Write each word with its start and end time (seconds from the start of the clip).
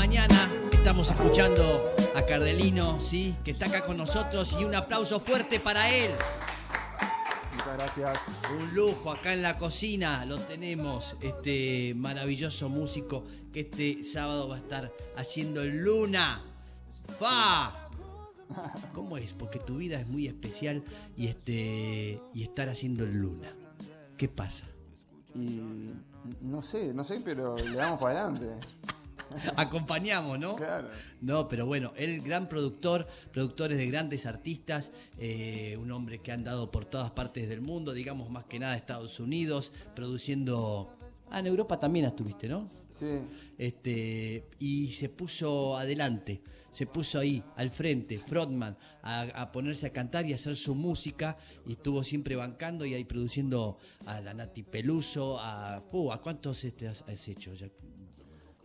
mañana. 0.00 0.50
Estamos 0.72 1.10
escuchando 1.10 1.92
a 2.14 2.22
Cardelino, 2.22 2.98
¿sí? 3.00 3.36
Que 3.44 3.50
está 3.50 3.66
acá 3.66 3.84
con 3.84 3.98
nosotros 3.98 4.56
y 4.58 4.64
un 4.64 4.74
aplauso 4.74 5.20
fuerte 5.20 5.60
para 5.60 5.94
él. 5.94 6.10
Muchas 7.52 7.76
gracias. 7.76 8.18
Un 8.58 8.74
lujo 8.74 9.12
acá 9.12 9.34
en 9.34 9.42
la 9.42 9.58
cocina 9.58 10.24
lo 10.24 10.38
tenemos, 10.38 11.16
este 11.20 11.92
maravilloso 11.94 12.70
músico 12.70 13.26
que 13.52 13.60
este 13.60 14.02
sábado 14.02 14.48
va 14.48 14.56
a 14.56 14.60
estar 14.60 14.90
haciendo 15.18 15.60
el 15.60 15.84
Luna. 15.84 16.46
¡Fa! 17.18 17.90
¿Cómo 18.94 19.18
es? 19.18 19.34
Porque 19.34 19.58
tu 19.58 19.76
vida 19.76 20.00
es 20.00 20.08
muy 20.08 20.28
especial 20.28 20.82
y 21.14 21.26
este 21.26 22.22
y 22.32 22.42
estar 22.42 22.70
haciendo 22.70 23.04
el 23.04 23.18
Luna. 23.18 23.54
¿Qué 24.16 24.30
pasa? 24.30 24.64
Y 25.34 25.60
no 26.40 26.62
sé, 26.62 26.94
no 26.94 27.04
sé, 27.04 27.20
pero 27.22 27.54
le 27.54 27.74
damos 27.74 28.00
para 28.00 28.22
adelante. 28.22 28.66
Acompañamos, 29.56 30.38
¿no? 30.38 30.56
Claro. 30.56 30.88
No, 31.20 31.48
pero 31.48 31.66
bueno, 31.66 31.92
él 31.96 32.20
gran 32.22 32.48
productor, 32.48 33.06
productores 33.32 33.78
de 33.78 33.86
grandes 33.86 34.26
artistas, 34.26 34.92
eh, 35.18 35.76
un 35.80 35.90
hombre 35.92 36.18
que 36.20 36.30
ha 36.30 36.34
andado 36.34 36.70
por 36.70 36.84
todas 36.84 37.10
partes 37.10 37.48
del 37.48 37.60
mundo, 37.60 37.92
digamos 37.92 38.30
más 38.30 38.44
que 38.44 38.58
nada 38.58 38.76
Estados 38.76 39.20
Unidos, 39.20 39.72
produciendo... 39.94 40.96
Ah, 41.32 41.38
en 41.38 41.46
Europa 41.46 41.78
también 41.78 42.06
estuviste, 42.06 42.48
¿no? 42.48 42.68
Sí. 42.90 43.06
Este, 43.56 44.48
y 44.58 44.88
se 44.90 45.08
puso 45.08 45.76
adelante, 45.76 46.42
se 46.72 46.86
puso 46.86 47.20
ahí, 47.20 47.40
al 47.54 47.70
frente, 47.70 48.18
frontman, 48.18 48.76
a, 49.02 49.20
a 49.22 49.52
ponerse 49.52 49.86
a 49.86 49.92
cantar 49.92 50.26
y 50.26 50.32
a 50.32 50.34
hacer 50.34 50.56
su 50.56 50.74
música, 50.74 51.36
y 51.66 51.74
estuvo 51.74 52.02
siempre 52.02 52.34
bancando 52.34 52.84
y 52.84 52.94
ahí 52.94 53.04
produciendo 53.04 53.78
a 54.06 54.20
la 54.20 54.34
Nati 54.34 54.64
Peluso, 54.64 55.38
a... 55.38 55.84
Uh, 55.92 56.10
¿A 56.10 56.20
cuántos 56.20 56.64
este 56.64 56.88
has, 56.88 57.02
has 57.02 57.28
hecho? 57.28 57.54
Ya- 57.54 57.68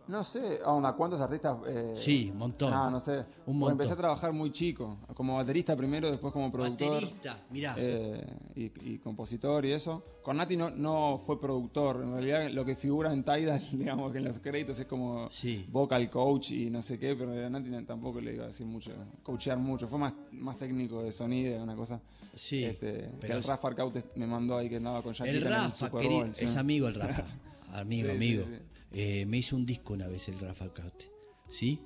No 0.08 0.22
sé, 0.22 0.60
onda, 0.64 0.92
¿cuántos 0.92 1.20
artistas? 1.20 1.56
eh, 1.66 1.94
Sí, 1.96 2.32
montón. 2.34 2.72
Ah, 2.72 2.88
no 2.90 3.00
sé. 3.00 3.24
Un 3.46 3.58
montón. 3.58 3.72
Empecé 3.72 3.92
a 3.94 3.96
trabajar 3.96 4.32
muy 4.32 4.52
chico, 4.52 4.98
como 5.14 5.36
baterista 5.36 5.74
primero, 5.76 6.08
después 6.08 6.32
como 6.32 6.50
productor. 6.52 6.92
Baterista, 6.94 7.38
mirá. 7.50 7.74
eh, 7.76 8.24
y, 8.54 8.92
y 8.92 8.98
compositor 8.98 9.64
y 9.66 9.72
eso. 9.72 10.04
Con 10.22 10.36
Nati 10.36 10.56
no, 10.56 10.70
no 10.70 11.20
fue 11.24 11.40
productor, 11.40 12.02
en 12.02 12.12
realidad 12.12 12.50
lo 12.50 12.64
que 12.64 12.76
figura 12.76 13.12
en 13.12 13.24
Tidal, 13.24 13.60
digamos 13.72 14.12
que 14.12 14.18
en 14.18 14.24
los 14.24 14.38
créditos 14.38 14.78
es 14.78 14.86
como 14.86 15.28
Sí. 15.30 15.66
vocal 15.70 16.08
coach 16.08 16.52
y 16.52 16.70
no 16.70 16.82
sé 16.82 16.98
qué, 17.00 17.16
pero 17.16 17.32
a 17.32 17.50
Nati 17.50 17.70
tampoco 17.84 18.20
le 18.20 18.34
iba 18.34 18.44
a 18.44 18.48
decir 18.48 18.66
mucho, 18.66 18.92
coachear 19.24 19.58
mucho, 19.58 19.88
fue 19.88 19.98
más, 19.98 20.12
más 20.32 20.56
técnico 20.56 21.02
de 21.02 21.10
sonido, 21.12 21.60
una 21.62 21.74
cosa. 21.74 22.00
Sí, 22.34 22.62
Este, 22.64 23.10
que 23.20 23.26
el 23.32 23.42
Rafa 23.42 23.68
Arcaute 23.68 24.04
me 24.14 24.26
mandó 24.26 24.56
ahí 24.56 24.68
que 24.68 24.76
andaba 24.76 25.02
con 25.02 25.14
El 25.24 25.36
en 25.38 25.44
Rafa, 25.50 25.70
Super 25.86 26.00
querido, 26.02 26.20
Bowl, 26.20 26.34
sí. 26.34 26.44
es 26.44 26.56
amigo 26.56 26.86
el 26.88 26.94
Rafa. 26.94 27.24
Amigo, 27.72 28.08
sí, 28.10 28.14
amigo. 28.16 28.44
Eh, 28.92 29.26
me 29.26 29.38
hizo 29.38 29.56
un 29.56 29.66
disco 29.66 29.94
una 29.94 30.06
vez 30.06 30.28
el 30.28 30.38
Rafa 30.38 30.72
Caute. 30.72 31.10
¿Sí? 31.50 31.80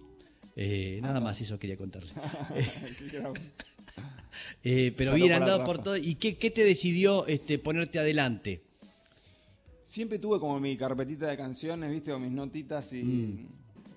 Eh, 0.56 0.98
nada 1.02 1.20
más 1.20 1.40
eso 1.40 1.58
quería 1.58 1.76
contarle. 1.76 2.10
Eh, 4.62 4.94
pero 4.96 5.14
bien 5.14 5.32
andado 5.32 5.64
por 5.64 5.82
todo. 5.82 5.96
¿Y 5.96 6.14
qué, 6.14 6.36
qué 6.36 6.50
te 6.50 6.64
decidió 6.64 7.26
este, 7.26 7.58
ponerte 7.58 7.98
adelante? 7.98 8.62
Siempre 9.84 10.18
tuve 10.20 10.38
como 10.38 10.60
mi 10.60 10.76
carpetita 10.76 11.26
de 11.26 11.36
canciones, 11.36 11.90
viste, 11.90 12.12
o 12.12 12.18
mis 12.18 12.30
notitas 12.30 12.92
y. 12.92 13.02
Mm. 13.02 13.48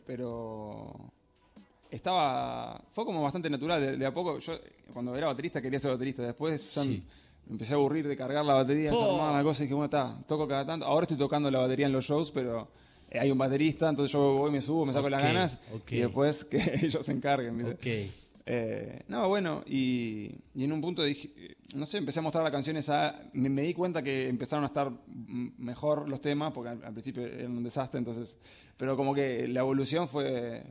Pero. 0.07 1.11
Estaba. 1.91 2.83
Fue 2.91 3.05
como 3.05 3.21
bastante 3.21 3.49
natural. 3.49 3.79
De, 3.79 3.97
de 3.97 4.05
a 4.05 4.13
poco, 4.13 4.39
yo 4.39 4.59
cuando 4.91 5.15
era 5.15 5.27
baterista 5.27 5.61
quería 5.61 5.79
ser 5.79 5.91
baterista. 5.91 6.23
Después 6.23 6.73
ya 6.73 6.81
Sí. 6.83 7.03
me 7.45 7.51
empecé 7.53 7.73
a 7.73 7.75
aburrir 7.75 8.07
de 8.07 8.17
cargar 8.17 8.43
la 8.43 8.55
batería, 8.55 8.91
Oh. 8.91 8.99
desarmar 8.99 9.33
la 9.35 9.43
cosa 9.43 9.61
y 9.63 9.65
dije, 9.67 9.75
bueno, 9.75 9.85
está, 9.85 10.19
toco 10.27 10.47
cada 10.47 10.65
tanto. 10.65 10.85
Ahora 10.87 11.03
estoy 11.03 11.17
tocando 11.17 11.51
la 11.51 11.59
batería 11.59 11.85
en 11.85 11.91
los 11.93 12.05
shows, 12.05 12.31
pero 12.31 12.69
hay 13.19 13.31
un 13.31 13.37
baterista, 13.37 13.89
entonces 13.89 14.11
yo 14.11 14.33
voy, 14.37 14.51
me 14.51 14.61
subo, 14.61 14.85
me 14.85 14.93
saco 14.93 15.09
las 15.09 15.21
Ok, 15.21 15.27
ganas 15.27 15.59
ok. 15.73 15.91
y 15.91 15.97
después 15.97 16.43
que 16.45 16.57
ellos 16.83 17.05
se 17.05 17.11
encarguen, 17.11 17.57
¿viste? 17.57 17.73
Ok. 17.73 18.11
Eh, 18.45 19.03
no, 19.07 19.29
bueno, 19.29 19.63
y, 19.65 20.31
y 20.53 20.65
en 20.65 20.73
un 20.73 20.81
punto 20.81 21.01
dije, 21.03 21.31
eh, 21.37 21.55
no 21.75 21.85
sé, 21.85 21.97
empecé 21.99 22.19
a 22.19 22.21
mostrar 22.23 22.43
las 22.43 22.51
canciones 22.51 22.89
a... 22.89 23.21
Me, 23.31 23.47
me 23.49 23.61
di 23.61 23.73
cuenta 23.73 24.03
que 24.03 24.27
empezaron 24.27 24.65
a 24.65 24.67
estar 24.67 24.91
mejor 25.57 26.09
los 26.09 26.21
temas, 26.21 26.51
porque 26.51 26.71
al, 26.71 26.83
al 26.83 26.93
principio 26.93 27.25
eran 27.25 27.55
un 27.57 27.63
desastre, 27.63 27.99
entonces... 27.99 28.37
Pero 28.75 28.97
como 28.97 29.13
que 29.13 29.47
la 29.47 29.61
evolución 29.61 30.07
fue, 30.09 30.63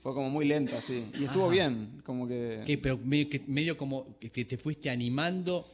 fue 0.00 0.14
como 0.14 0.30
muy 0.30 0.44
lenta, 0.46 0.80
sí. 0.80 1.06
Y 1.18 1.24
estuvo 1.24 1.44
Ajá. 1.44 1.52
bien, 1.52 2.02
como 2.04 2.28
que... 2.28 2.62
¿Qué, 2.64 2.78
pero 2.78 2.98
medio, 2.98 3.28
que- 3.28 3.42
medio 3.46 3.76
como 3.76 4.16
que 4.20 4.28
te- 4.30 4.44
te 4.44 4.56
fuiste 4.58 4.88
animando. 4.90 5.66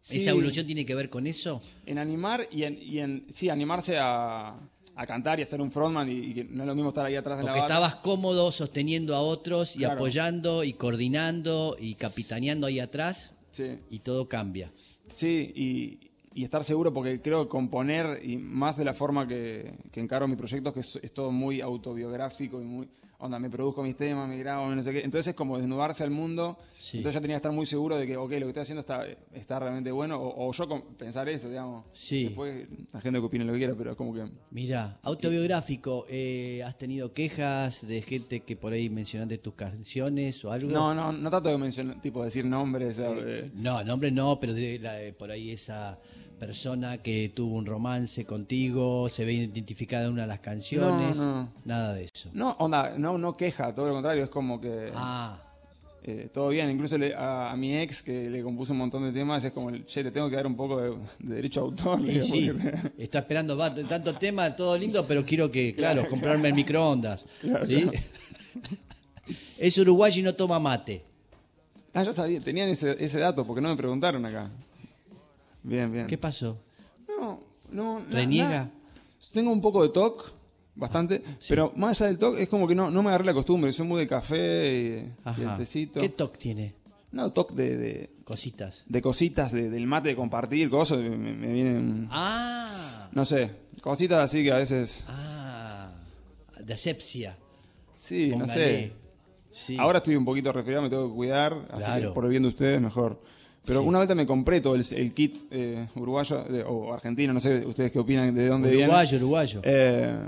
Sí. 0.00 0.18
¿Esa 0.20 0.30
evolución 0.30 0.66
tiene 0.66 0.84
que 0.86 0.94
ver 0.94 1.10
con 1.10 1.26
eso? 1.28 1.60
En 1.86 1.98
animar 1.98 2.40
y 2.50 2.64
en... 2.64 2.76
Y 2.82 2.98
en 2.98 3.26
sí, 3.30 3.50
animarse 3.50 3.98
a, 4.00 4.56
a 5.00 5.06
cantar 5.06 5.38
y 5.38 5.42
a 5.42 5.46
ser 5.46 5.60
un 5.60 5.70
frontman 5.70 6.08
y, 6.08 6.12
y 6.12 6.48
no 6.50 6.64
es 6.64 6.66
lo 6.66 6.74
mismo 6.74 6.88
estar 6.90 7.06
ahí 7.06 7.14
atrás 7.14 7.38
de 7.38 7.44
la 7.44 7.50
Porque 7.52 7.60
bata. 7.60 7.74
estabas 7.74 7.94
cómodo 7.96 8.50
sosteniendo 8.50 9.14
a 9.14 9.20
otros 9.20 9.76
y 9.76 9.78
Claro. 9.78 9.94
apoyando 9.94 10.64
y 10.64 10.72
coordinando 10.72 11.76
y 11.78 11.94
capitaneando 11.94 12.66
ahí 12.66 12.80
atrás 12.80 13.30
Sí. 13.52 13.78
y 13.90 14.00
todo 14.00 14.28
cambia. 14.28 14.72
Sí, 15.12 15.52
y, 15.54 15.98
y 16.34 16.42
estar 16.44 16.64
seguro 16.64 16.92
porque 16.92 17.20
creo 17.22 17.44
que 17.44 17.48
componer 17.48 18.20
y 18.24 18.36
más 18.38 18.76
de 18.76 18.84
la 18.84 18.92
forma 18.92 19.26
que, 19.28 19.72
que 19.92 20.00
encaro 20.00 20.26
mi 20.26 20.34
proyecto 20.36 20.72
que 20.74 20.80
es, 20.80 20.96
es 21.02 21.12
todo 21.14 21.30
muy 21.30 21.60
autobiográfico 21.60 22.60
y 22.60 22.64
muy 22.64 22.88
onda 23.20 23.38
me 23.40 23.50
produzco 23.50 23.82
mis 23.82 23.96
temas 23.96 24.28
me 24.28 24.38
grabo 24.38 24.72
no 24.72 24.80
sé 24.82 24.92
qué 24.92 24.98
entonces 25.00 25.28
es 25.28 25.34
como 25.34 25.58
desnudarse 25.58 26.04
al 26.04 26.10
mundo 26.10 26.56
Sí. 26.80 26.98
entonces 26.98 27.14
yo 27.16 27.20
tenía 27.20 27.34
que 27.34 27.38
estar 27.38 27.50
muy 27.52 27.66
seguro 27.66 27.98
de 27.98 28.06
que 28.06 28.16
ok 28.16 28.30
lo 28.34 28.38
que 28.38 28.46
estoy 28.48 28.62
haciendo 28.62 28.80
está, 28.80 29.04
está 29.34 29.58
realmente 29.58 29.90
bueno 29.90 30.16
o, 30.20 30.48
o 30.48 30.52
yo 30.52 30.68
con- 30.68 30.82
pensar 30.96 31.28
eso 31.28 31.48
digamos 31.48 31.84
Sí. 31.92 32.24
después 32.26 32.68
la 32.92 33.00
gente 33.00 33.18
que 33.18 33.26
opine 33.26 33.44
lo 33.44 33.52
que 33.52 33.58
quiera 33.58 33.74
pero 33.76 33.90
es 33.90 33.96
como 33.96 34.14
que 34.14 34.24
Mira, 34.52 34.98
autobiográfico, 35.02 36.06
eh, 36.08 36.62
¿has 36.64 36.78
tenido 36.78 37.12
quejas 37.12 37.86
de 37.86 38.00
gente 38.02 38.40
que 38.40 38.54
por 38.56 38.72
ahí 38.72 38.88
mencionaste 38.88 39.38
tus 39.38 39.54
canciones 39.54 40.44
o 40.44 40.52
algo? 40.52 40.70
no 40.70 40.94
no 40.94 41.12
no 41.12 41.30
trato 41.30 41.48
de 41.48 41.58
mencionar 41.58 42.00
tipo 42.00 42.24
decir 42.24 42.44
nombres 42.44 42.94
sea, 42.96 43.10
eh, 43.16 43.50
No, 43.54 43.82
nombre 43.82 44.10
no, 44.12 44.38
pero 44.38 44.54
de 44.54 44.78
la- 44.78 44.92
de 44.94 45.12
por 45.12 45.30
ahí 45.32 45.50
esa 45.50 45.98
persona 46.38 46.98
que 46.98 47.32
tuvo 47.34 47.56
un 47.56 47.66
romance 47.66 48.24
contigo, 48.24 49.08
se 49.08 49.24
ve 49.24 49.32
identificada 49.34 50.06
en 50.06 50.12
una 50.12 50.22
de 50.22 50.28
las 50.28 50.40
canciones, 50.40 51.16
No, 51.16 51.42
no. 51.42 51.52
nada 51.64 51.92
de 51.94 52.04
eso. 52.04 52.30
no 52.32 52.52
onda 52.58 52.94
no 52.98 53.18
no 53.18 53.36
queja 53.36 53.74
todo 53.74 53.88
lo 53.88 53.94
contrario 53.94 54.24
es 54.24 54.30
como 54.30 54.60
que 54.60 54.90
Ah, 54.94 55.38
Eh, 56.04 56.30
todo 56.32 56.48
bien, 56.50 56.70
incluso 56.70 56.96
le- 56.96 57.14
a, 57.14 57.50
a 57.50 57.56
mi 57.56 57.76
ex 57.76 58.02
que 58.02 58.30
le 58.30 58.42
compuso 58.42 58.72
un 58.72 58.78
montón 58.78 59.02
de 59.02 59.12
temas, 59.12 59.44
es 59.44 59.52
como, 59.52 59.68
el, 59.68 59.84
che, 59.84 60.02
te 60.02 60.10
tengo 60.10 60.30
que 60.30 60.36
dar 60.36 60.46
un 60.46 60.56
poco 60.56 60.80
de, 60.80 60.90
de 61.18 61.34
derecho 61.34 61.60
a 61.60 61.64
autor. 61.64 62.00
digo, 62.02 62.24
sí, 62.24 62.48
porque- 62.50 62.92
está 62.96 63.18
esperando 63.18 63.56
va, 63.58 63.74
tanto 63.74 64.14
tema, 64.14 64.54
todo 64.56 64.78
lindo, 64.78 65.04
pero 65.06 65.22
quiero 65.26 65.50
que, 65.50 65.74
claro, 65.74 66.08
comprarme 66.08 66.48
el 66.48 66.54
microondas. 66.54 67.26
¿sí? 67.66 67.90
Es 69.58 69.76
uruguayo 69.76 70.20
y 70.20 70.22
no 70.22 70.34
toma 70.34 70.58
mate. 70.58 71.02
Ah, 71.92 72.02
ya 72.04 72.12
sabía, 72.12 72.40
tenían 72.40 72.68
ese, 72.70 72.96
ese 73.04 73.18
dato 73.18 73.46
porque 73.46 73.60
no 73.60 73.68
me 73.68 73.76
preguntaron 73.76 74.24
acá. 74.24 74.50
Bien, 75.68 75.92
bien. 75.92 76.06
¿Qué 76.06 76.16
pasó? 76.18 76.58
No, 77.08 77.40
no. 77.70 78.00
na- 78.00 78.06
¿Reniega? 78.14 78.48
na- 78.64 78.70
tengo 79.32 79.50
un 79.52 79.60
poco 79.60 79.82
de 79.82 79.90
TOC, 79.90 80.32
bastante, 80.74 81.22
pero 81.48 81.72
más 81.76 82.00
allá 82.00 82.08
del 82.08 82.18
TOC 82.18 82.38
es 82.38 82.48
como 82.48 82.66
que 82.66 82.74
no, 82.74 82.90
no 82.90 83.02
me 83.02 83.08
agarré 83.10 83.24
la 83.26 83.34
costumbre, 83.34 83.72
soy 83.72 83.86
muy 83.86 84.00
de 84.00 84.06
café 84.06 84.72
y, 84.74 85.40
y 85.40 85.42
el 85.42 85.56
tecito. 85.56 86.00
¿Qué 86.00 86.08
toque 86.08 86.38
tiene? 86.38 86.74
No, 87.12 87.30
TOC 87.32 87.52
de, 87.52 87.76
de, 87.76 88.10
Cositas. 88.24 88.84
de 88.86 89.02
cositas, 89.02 89.52
de- 89.52 89.70
del 89.70 89.86
mate 89.86 90.10
de 90.10 90.16
compartir, 90.16 90.70
cosas, 90.70 90.98
me, 90.98 91.10
me 91.16 91.52
vienen, 91.52 92.08
Ah, 92.10 93.08
no 93.12 93.24
sé, 93.24 93.50
cositas 93.82 94.18
así 94.24 94.42
que 94.44 94.52
a 94.52 94.56
veces, 94.58 95.04
ah, 95.08 95.90
de 96.60 96.74
asepsia. 96.74 97.36
sí, 97.94 98.34
no 98.36 98.46
sé. 98.46 98.92
Sí. 99.50 99.76
Ahora 99.78 99.98
estoy 99.98 100.14
un 100.14 100.24
poquito 100.24 100.52
resfriado, 100.52 100.82
me 100.82 100.90
tengo 100.90 101.08
que 101.08 101.14
cuidar, 101.14 101.52
así 101.70 101.84
Claro. 101.84 102.10
que 102.10 102.14
por 102.14 102.24
el 102.24 102.30
bien 102.30 102.42
de 102.44 102.48
ustedes 102.50 102.80
mejor. 102.80 103.20
Pero 103.68 103.82
Sí. 103.82 103.86
una 103.86 103.98
vez 104.00 104.14
me 104.16 104.26
compré 104.26 104.60
todo 104.60 104.74
el, 104.74 104.84
el 104.90 105.12
kit 105.14 105.36
eh, 105.50 105.86
uruguayo 105.94 106.42
de- 106.44 106.64
o 106.64 106.92
argentino, 106.92 107.32
no 107.32 107.38
sé 107.40 107.64
ustedes 107.66 107.92
qué 107.92 107.98
opinan 108.00 108.34
de 108.34 108.48
dónde 108.48 108.68
uruguayo, 108.76 109.10
viene. 109.10 109.24
uruguayo. 109.24 109.60
Eh, 109.62 110.18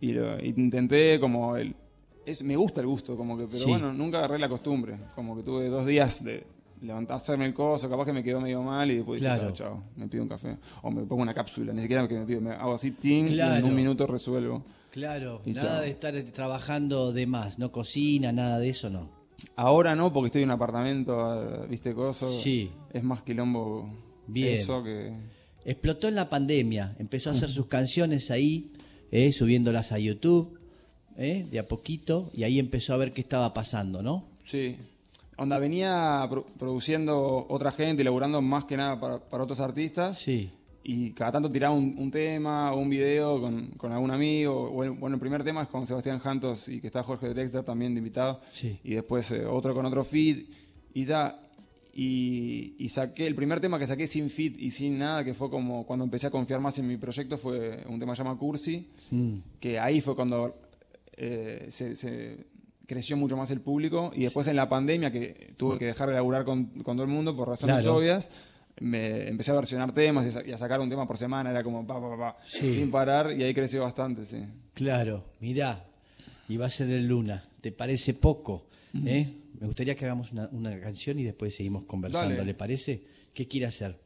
y 0.00 0.12
lo 0.12 0.44
intenté 0.44 1.20
como 1.20 1.56
el... 1.56 1.74
Es, 2.26 2.42
me 2.42 2.56
gusta 2.56 2.80
el 2.80 2.86
gusto, 2.88 3.16
como 3.16 3.38
que, 3.38 3.46
pero 3.46 3.58
Sí. 3.64 3.68
bueno, 3.70 3.92
nunca 3.92 4.18
agarré 4.18 4.38
la 4.38 4.48
costumbre. 4.48 4.96
Como 5.14 5.36
que 5.36 5.42
tuve 5.42 5.68
dos 5.68 5.86
días 5.86 6.22
de 6.24 6.44
levantar, 6.82 7.16
hacerme 7.16 7.46
el 7.46 7.54
coso, 7.54 7.88
capaz 7.88 8.04
que 8.04 8.12
me 8.12 8.22
quedó 8.22 8.40
medio 8.40 8.62
mal 8.62 8.90
y 8.90 8.96
después 8.96 9.20
dije, 9.20 9.34
Claro. 9.34 9.48
"Ah, 9.50 9.52
chao, 9.52 9.82
me 9.96 10.08
pido 10.08 10.22
un 10.22 10.28
café. 10.28 10.56
O 10.82 10.90
me 10.90 11.02
pongo 11.04 11.22
una 11.22 11.34
cápsula, 11.34 11.72
ni 11.72 11.82
siquiera 11.82 12.06
que 12.06 12.18
me 12.18 12.24
pido, 12.26 12.40
me 12.40 12.52
hago 12.52 12.74
así, 12.74 12.90
ting, 12.92 13.26
y 13.28 13.40
en 13.40 13.64
un 13.64 13.74
minuto 13.74 14.06
resuelvo. 14.06 14.62
Claro, 14.92 15.42
Y 15.44 15.52
nada 15.52 15.68
chao. 15.76 15.80
de 15.82 15.90
estar 15.90 16.14
trabajando 16.32 17.12
de 17.12 17.26
más, 17.26 17.58
no 17.58 17.70
cocina, 17.72 18.30
nada 18.32 18.58
de 18.58 18.68
eso, 18.70 18.88
no. 18.90 19.10
Ahora 19.56 19.94
no, 19.94 20.12
porque 20.12 20.26
estoy 20.26 20.42
en 20.42 20.48
un 20.48 20.52
apartamento, 20.54 21.62
eh, 21.64 21.66
viste, 21.68 21.94
coso. 21.94 22.30
Sí. 22.30 22.70
Es 22.92 23.02
más 23.04 23.22
quilombo 23.22 23.88
Bien. 24.26 24.54
eso 24.54 24.82
que... 24.82 25.12
Explotó 25.64 26.08
en 26.08 26.14
la 26.14 26.28
pandemia, 26.30 26.96
empezó 26.98 27.28
a 27.30 27.32
hacer 27.34 27.50
sus 27.50 27.66
canciones 27.66 28.30
ahí, 28.30 28.72
eh, 29.10 29.32
subiéndolas 29.32 29.92
a 29.92 29.98
YouTube, 29.98 30.58
eh, 31.16 31.46
de 31.50 31.58
a 31.58 31.68
poquito, 31.68 32.30
y 32.32 32.44
ahí 32.44 32.58
empezó 32.58 32.94
a 32.94 32.96
ver 32.96 33.12
qué 33.12 33.20
estaba 33.20 33.52
pasando, 33.52 34.02
¿no? 34.02 34.24
Sí. 34.44 34.76
Onda, 35.36 35.58
venía 35.58 36.26
pro- 36.30 36.46
produciendo 36.58 37.46
otra 37.48 37.70
gente 37.70 38.02
y 38.02 38.04
laburando 38.04 38.40
más 38.40 38.64
que 38.64 38.76
nada 38.76 38.98
para, 38.98 39.18
para 39.18 39.44
otros 39.44 39.60
artistas. 39.60 40.18
Sí. 40.18 40.50
Y 40.90 41.10
cada 41.12 41.32
tanto 41.32 41.50
tiraba 41.52 41.74
un, 41.74 41.94
un 41.98 42.10
tema 42.10 42.72
o 42.72 42.80
un 42.80 42.88
video 42.88 43.40
con, 43.42 43.66
con 43.76 43.92
algún 43.92 44.10
amigo. 44.10 44.70
O 44.70 44.84
el- 44.84 44.92
bueno, 44.92 45.16
el 45.16 45.20
primer 45.20 45.44
tema 45.44 45.62
es 45.62 45.68
con 45.68 45.86
Sebastián 45.86 46.18
Jantos 46.18 46.66
y 46.68 46.80
que 46.80 46.86
está 46.86 47.02
Jorge 47.02 47.28
Drexler 47.28 47.62
también 47.62 47.92
de 47.94 47.98
invitado. 47.98 48.40
Sí. 48.52 48.78
Y 48.82 48.94
después 48.94 49.30
eh, 49.32 49.44
otro 49.44 49.74
con 49.74 49.84
otro 49.84 50.02
feed. 50.04 50.44
Y 50.94 51.04
ya. 51.04 51.40
Y, 51.92 52.74
y 52.78 52.88
saqué, 52.90 53.26
el 53.26 53.34
primer 53.34 53.60
tema 53.60 53.78
que 53.78 53.86
saqué 53.86 54.06
sin 54.06 54.30
feed 54.30 54.56
y 54.58 54.70
sin 54.70 54.98
nada, 54.98 55.24
que 55.24 55.34
fue 55.34 55.50
como 55.50 55.84
cuando 55.84 56.04
empecé 56.04 56.28
a 56.28 56.30
confiar 56.30 56.60
más 56.60 56.78
en 56.78 56.86
mi 56.86 56.96
proyecto, 56.96 57.36
fue 57.38 57.84
un 57.88 57.98
tema 57.98 58.12
que 58.12 58.16
se 58.16 58.22
llama 58.24 58.38
Cursi. 58.38 58.86
Mm. 59.10 59.34
Que 59.60 59.78
ahí 59.80 60.00
fue 60.00 60.14
cuando 60.16 60.56
eh, 61.16 61.66
se, 61.70 61.96
se 61.96 62.46
creció 62.86 63.16
mucho 63.16 63.36
más 63.36 63.50
el 63.50 63.60
público. 63.60 64.12
Y 64.14 64.22
después 64.22 64.46
en 64.46 64.56
la 64.56 64.68
pandemia, 64.68 65.10
que 65.12 65.52
tuve 65.56 65.76
que 65.78 65.86
dejar 65.86 66.08
de 66.08 66.14
laburar 66.14 66.44
con, 66.44 66.66
con 66.82 66.96
todo 66.96 67.02
el 67.04 67.10
mundo 67.12 67.36
por 67.36 67.48
razones 67.48 67.76
Claro. 67.82 67.96
obvias 67.96 68.30
me 68.80 69.28
empecé 69.28 69.50
a 69.50 69.54
versionar 69.54 69.92
temas 69.92 70.26
y 70.46 70.52
a, 70.52 70.58
sacar 70.58 70.80
un 70.80 70.88
tema 70.88 71.06
por 71.06 71.18
semana, 71.18 71.50
era 71.50 71.62
como 71.62 71.86
pa, 71.86 72.00
pa, 72.00 72.10
pa, 72.10 72.16
pa, 72.16 72.36
Sí. 72.44 72.72
sin 72.74 72.90
parar 72.90 73.32
y 73.32 73.42
ahí 73.42 73.54
creció 73.54 73.82
bastante, 73.82 74.26
sí. 74.26 74.44
Claro, 74.74 75.24
mirá, 75.40 75.84
y 76.48 76.56
va 76.56 76.66
a 76.66 76.70
ser 76.70 76.90
el 76.90 77.06
Luna. 77.06 77.44
¿Te 77.60 77.72
parece 77.72 78.14
poco? 78.14 78.66
¿Eh? 79.04 79.26
Me 79.60 79.66
gustaría 79.66 79.94
que 79.94 80.04
hagamos 80.04 80.32
una, 80.32 80.48
una 80.52 80.80
canción 80.80 81.18
y 81.18 81.24
después 81.24 81.54
seguimos 81.54 81.84
conversando, 81.84 82.34
Dale. 82.34 82.44
¿le 82.46 82.54
parece? 82.54 83.02
¿Qué 83.34 83.46
quiere 83.48 83.66
hacer? 83.66 83.98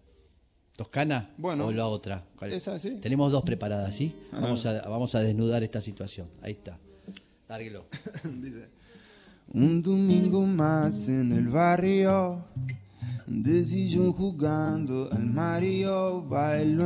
¿Toscana 0.77 1.31
Bueno, 1.37 1.67
o 1.67 1.73
la 1.73 1.87
otra? 1.87 2.25
Esa, 2.41 2.79
sí. 2.79 2.99
Tenemos 3.01 3.31
dos 3.31 3.45
preparadas, 3.45 3.95
¿sí? 3.95 4.15
Vamos 4.33 4.65
a, 4.65 4.81
vamos 4.89 5.15
a 5.15 5.21
desnudar 5.21 5.63
esta 5.63 5.81
situación. 5.83 6.29
Ahí 6.41 6.53
está. 6.53 6.79
Lárguelo. 7.49 7.85
Un 9.53 9.83
domingo 9.83 10.47
más 10.47 11.09
en 11.09 11.31
el 11.33 11.49
barrio, 11.49 12.47
de 13.41 13.65
sillón 13.65 14.13
jugando 14.13 15.09
al 15.11 15.25
Mario, 15.25 16.23
bailo 16.29 16.85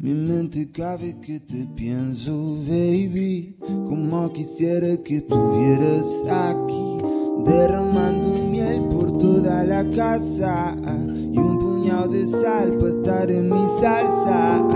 mi 0.00 0.12
mente 0.12 0.68
vez 1.00 1.14
que 1.22 1.40
te 1.40 1.66
pienso, 1.74 2.56
baby, 2.68 3.56
como 3.88 4.30
quisiera 4.32 4.96
que 4.98 5.16
estuvieras 5.16 6.24
aquí, 6.30 6.98
derramando 7.44 8.28
miel 8.50 8.82
por 8.90 9.16
toda 9.18 9.64
la 9.64 9.84
casa. 9.96 10.76
Y 10.78 11.38
un 11.38 11.58
puñado 11.58 12.08
de 12.08 12.26
sal 12.26 12.76
para 12.78 12.90
estar 12.90 13.30
en 13.30 13.44
mi 13.44 13.66
salsa, 13.80 14.68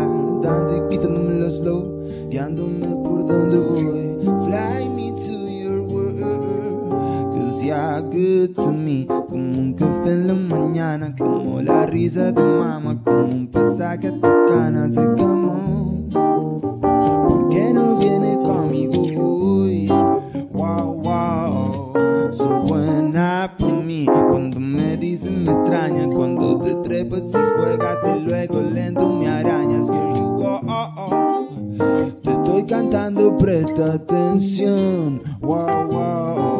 dando 0.42 0.76
y 0.76 0.88
quitándome 0.90 1.38
los 1.38 1.58
slow, 1.58 2.28
guiándome 2.30 2.86
por 3.04 3.26
donde 3.26 3.58
voy, 3.58 4.01
you're 7.62 8.02
good 8.02 8.54
to 8.56 8.72
me 8.72 9.06
Como 9.06 9.58
un 9.58 9.74
café 9.74 10.12
en 10.12 10.26
la 10.26 10.34
mañana 10.34 11.14
Como 11.16 11.60
la 11.60 11.86
risa 11.86 12.32
de 12.32 12.42
mamá 12.42 13.00
Como 13.04 13.26
un 13.26 13.46
pasaje 13.48 14.08
a 14.08 14.12
tu 14.12 14.20
cana 14.20 14.88
Se 14.88 15.04
come 15.16 16.08
¿Por 16.10 17.48
qué 17.48 17.72
no 17.72 17.96
viene 17.98 18.36
conmigo? 18.42 19.02
Wow, 20.52 21.02
wow 21.02 22.32
So 22.32 22.62
buena 22.62 23.54
por 23.58 23.74
mí 23.84 24.06
Cuando 24.06 24.58
me 24.58 24.96
dicen 24.96 25.44
me 25.44 25.52
extraña 25.52 26.08
Cuando 26.08 26.58
te 26.60 26.74
trepas 26.76 27.22
y 27.22 27.32
juegas 27.32 27.98
Y 28.04 28.20
luego 28.20 28.60
lento 28.60 29.08
me 29.20 29.28
arañas 29.28 29.86
Girl, 29.86 30.16
you 30.16 30.38
go, 30.38 30.60
oh, 30.66 30.94
oh 30.96 31.22
te 32.22 32.30
estoy 32.30 32.66
cantando, 32.66 33.36
presta 33.38 33.94
atención. 33.94 35.22
Wow, 35.40 35.88
wow. 35.90 36.51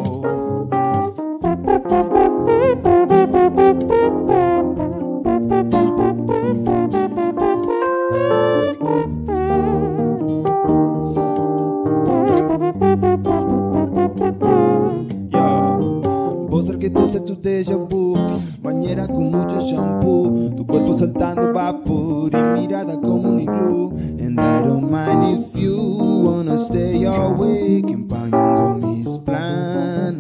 Bañera 18.83 19.07
con 19.07 19.31
mucho 19.31 19.61
shampoo. 19.61 20.51
Tu 20.57 20.67
cuerpo 20.67 20.93
saltando 20.93 21.53
vapor 21.53 22.33
Y 22.35 22.61
mirada 22.61 23.01
como 23.01 23.31
un 23.31 23.39
iglú. 23.39 23.93
And 24.19 24.41
I 24.41 24.67
don't 24.67 24.91
mind 24.91 25.39
if 25.39 25.55
you 25.55 26.25
wanna 26.25 26.59
stay 26.59 27.05
awake 27.05 27.89
Empañando 27.93 28.85
mis 28.85 29.19
planes 29.19 30.19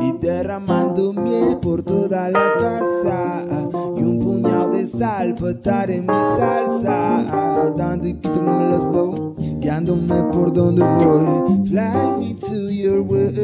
Y 0.00 0.12
derramando 0.20 1.12
miel 1.12 1.58
por 1.60 1.82
toda 1.82 2.30
la 2.30 2.52
casa. 2.56 3.48
Y 3.96 4.02
un 4.04 4.20
puñado 4.20 4.68
de 4.68 4.86
sal 4.86 5.34
para 5.34 5.50
estar 5.50 5.90
en 5.90 6.06
mi 6.06 6.14
salsa. 6.38 7.72
Dando 7.76 8.06
y 8.06 8.14
quitándome 8.14 8.70
los 8.70 8.84
slow 8.84 9.34
Guiándome 9.58 10.22
por 10.32 10.52
donde 10.52 10.84
voy. 10.84 11.66
Fly 11.66 12.18
me 12.20 12.34
to 12.34 12.70
your 12.70 13.00
world 13.02 13.34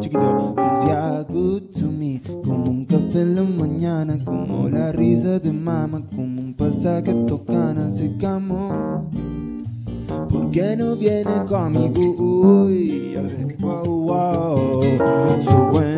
Chiquito, 0.00 0.52
cause 0.56 0.84
you're 0.84 1.27
en 3.22 3.34
la 3.34 3.42
mañana 3.42 4.24
Como 4.24 4.68
la 4.68 4.92
risa 4.92 5.38
de 5.38 5.52
mamá 5.52 6.02
Como 6.14 6.40
un 6.40 6.54
pasaje 6.54 7.14
tocana 7.26 7.90
Se 7.90 8.16
camó 8.16 9.08
¿Por 10.28 10.50
qué 10.50 10.74
no 10.76 10.96
viene 10.96 11.44
conmigo? 11.46 12.64
Uy, 12.66 13.14
wow, 13.60 13.84
wow. 13.84 14.82
Su 15.40 15.56
buena 15.70 15.97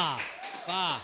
Pa, 0.00 0.18
pa, 0.66 1.02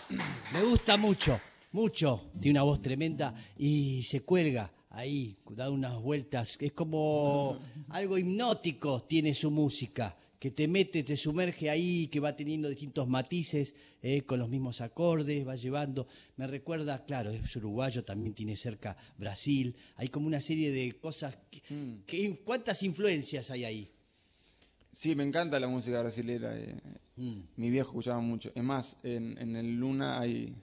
me 0.54 0.62
gusta 0.64 0.96
mucho, 0.96 1.38
mucho. 1.72 2.30
Tiene 2.40 2.58
una 2.58 2.62
voz 2.62 2.80
tremenda 2.80 3.34
y 3.58 4.02
se 4.04 4.22
cuelga 4.22 4.72
ahí, 4.88 5.36
da 5.50 5.68
unas 5.68 6.00
vueltas. 6.00 6.56
Es 6.58 6.72
como 6.72 7.58
algo 7.90 8.16
hipnótico 8.16 9.02
tiene 9.02 9.34
su 9.34 9.50
música, 9.50 10.16
que 10.38 10.50
te 10.50 10.66
mete, 10.66 11.02
te 11.02 11.14
sumerge 11.14 11.68
ahí, 11.68 12.06
que 12.06 12.20
va 12.20 12.34
teniendo 12.34 12.70
distintos 12.70 13.06
matices, 13.06 13.74
eh, 14.00 14.22
con 14.22 14.38
los 14.38 14.48
mismos 14.48 14.80
acordes, 14.80 15.46
va 15.46 15.56
llevando. 15.56 16.06
Me 16.36 16.46
recuerda, 16.46 17.04
claro, 17.04 17.30
es 17.30 17.54
uruguayo, 17.54 18.02
también 18.02 18.32
tiene 18.32 18.56
cerca 18.56 18.96
Brasil. 19.18 19.76
Hay 19.96 20.08
como 20.08 20.26
una 20.26 20.40
serie 20.40 20.70
de 20.72 20.98
cosas. 20.98 21.36
que- 21.50 21.60
que- 22.06 22.40
¿Cuántas 22.46 22.82
influencias 22.82 23.50
hay 23.50 23.64
ahí? 23.66 23.92
Sí, 24.98 25.14
me 25.14 25.24
encanta 25.24 25.60
la 25.60 25.68
música 25.68 26.00
brasilera. 26.00 26.56
eh, 26.56 26.74
Mm. 27.18 27.40
Mi 27.56 27.70
viejo 27.70 27.88
escuchaba 27.90 28.20
mucho. 28.20 28.50
Es 28.54 28.62
más, 28.62 28.96
en, 29.02 29.36
en 29.38 29.56
el 29.56 29.76
Luna 29.76 30.18
hay, 30.20 30.54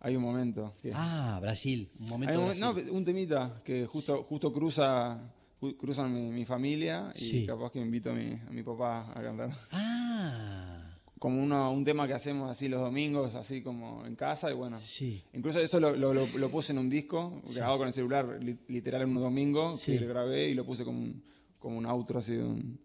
hay 0.00 0.16
un 0.16 0.22
momento 0.22 0.72
que... 0.82 0.90
Ah, 0.94 1.38
Brasil, 1.40 1.88
un 2.00 2.08
momento. 2.10 2.38
Un, 2.40 2.44
Brasil. 2.46 2.60
no, 2.88 2.92
un 2.96 3.04
temita 3.04 3.60
que 3.64 3.86
justo, 3.86 4.22
justo 4.24 4.52
cruza 4.52 5.18
cruzan 5.78 6.12
mi, 6.12 6.30
mi 6.30 6.44
familia 6.44 7.12
y 7.16 7.20
Sí. 7.24 7.46
capaz 7.46 7.70
que 7.72 7.80
invito 7.80 8.10
a 8.10 8.14
mi, 8.14 8.32
a 8.32 8.50
mi 8.50 8.62
papá 8.64 9.12
a 9.12 9.22
cantar. 9.22 9.50
Ah, 9.70 10.90
Como 11.20 11.40
uno, 11.42 11.70
un 11.72 11.84
tema 11.84 12.06
que 12.08 12.14
hacemos 12.14 12.50
así 12.50 12.68
los 12.68 12.80
domingos, 12.80 13.34
así 13.36 13.62
como 13.62 14.04
en 14.06 14.14
casa 14.16 14.50
y 14.50 14.54
bueno. 14.54 14.78
sí. 14.80 15.22
Incluso 15.34 15.58
eso 15.60 15.78
lo, 15.80 15.94
lo- 15.96 16.12
lo- 16.14 16.26
lo 16.26 16.50
puse 16.50 16.72
en 16.72 16.78
un 16.78 16.88
disco, 16.90 17.42
grabado 17.54 17.78
con 17.78 17.86
el 17.88 17.92
celular, 17.94 18.38
li- 18.42 18.58
literal 18.68 19.02
en 19.02 19.16
un 19.16 19.22
domingo, 19.22 19.76
Sí. 19.76 19.92
que 19.92 20.00
lo 20.00 20.08
grabé 20.08 20.48
y 20.48 20.54
lo 20.54 20.64
puse 20.66 20.84
como 20.84 20.98
un, 20.98 21.22
como 21.60 21.78
un 21.78 21.86
outro 21.86 22.18
así 22.18 22.34
de 22.34 22.42
un, 22.42 22.78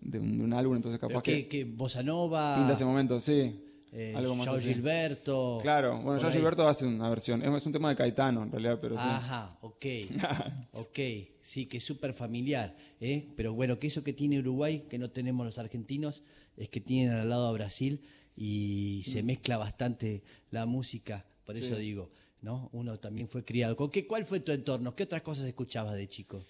De 0.00 0.18
un, 0.18 0.38
de 0.38 0.44
un 0.44 0.52
álbum, 0.52 0.76
entonces 0.76 1.00
capaz 1.00 1.22
que, 1.22 1.64
Bossa 1.64 2.02
Nova, 2.02 2.56
pinta 2.56 2.74
ese 2.74 2.84
momento, 2.84 3.20
sí. 3.20 3.64
eh, 3.92 4.14
algo 4.16 4.34
más 4.34 4.48
Joao. 4.48 4.60
Gilberto. 4.60 5.58
Claro, 5.62 6.00
bueno. 6.00 6.30
Gilberto 6.30 6.68
hace 6.68 6.86
una 6.86 7.08
versión, 7.08 7.42
es, 7.42 7.54
es 7.54 7.66
un 7.66 7.72
tema 7.72 7.88
de 7.90 7.96
Caetano 7.96 8.42
en 8.42 8.50
realidad, 8.50 8.78
pero 8.80 8.96
sí. 8.96 9.02
Ajá, 9.04 9.58
ok, 9.62 9.86
ok, 10.72 10.98
sí, 11.40 11.66
que 11.66 11.78
es 11.78 11.84
súper 11.84 12.14
familiar, 12.14 12.76
¿eh? 13.00 13.28
pero 13.36 13.54
bueno, 13.54 13.78
que 13.78 13.86
eso 13.86 14.02
que 14.02 14.12
tiene 14.12 14.38
Uruguay, 14.38 14.84
que 14.88 14.98
no 14.98 15.10
tenemos 15.10 15.44
los 15.46 15.58
argentinos, 15.58 16.22
es 16.56 16.68
que 16.68 16.80
tienen 16.80 17.14
al 17.14 17.28
lado 17.28 17.48
a 17.48 17.52
Brasil 17.52 18.00
y 18.36 19.02
se 19.04 19.22
mezcla 19.22 19.56
bastante 19.56 20.22
la 20.50 20.66
música, 20.66 21.24
por 21.44 21.56
eso 21.56 21.76
digo, 21.76 22.10
¿no? 22.42 22.68
Uno 22.72 22.98
también 22.98 23.28
fue 23.28 23.44
criado. 23.44 23.74
¿Con 23.74 23.90
qué, 23.90 24.06
¿Cuál 24.06 24.24
fue 24.24 24.40
tu 24.40 24.52
entorno? 24.52 24.94
¿Qué 24.94 25.04
otras 25.04 25.22
cosas 25.22 25.46
escuchabas 25.46 25.94
de 25.94 26.08
chico? 26.08 26.44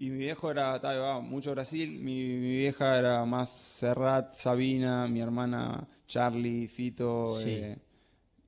Y 0.00 0.10
mi 0.10 0.18
viejo 0.18 0.50
era, 0.50 0.76
estaba 0.76 1.20
mucho 1.20 1.50
Brasil, 1.52 1.98
mi, 2.00 2.22
mi 2.24 2.56
vieja 2.58 2.98
era 2.98 3.24
más 3.24 3.50
Serrat, 3.50 4.34
Sabina, 4.34 5.08
mi 5.08 5.20
hermana 5.20 5.86
Charlie, 6.06 6.68
Fito, 6.68 7.36
Sí. 7.40 7.50
eh, 7.50 7.78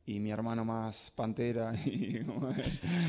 y 0.07 0.21
mi 0.21 0.31
hermano 0.31 0.65
más 0.65 1.13
Pantera. 1.17 1.73
y 1.87 2.23
como- 2.25 2.51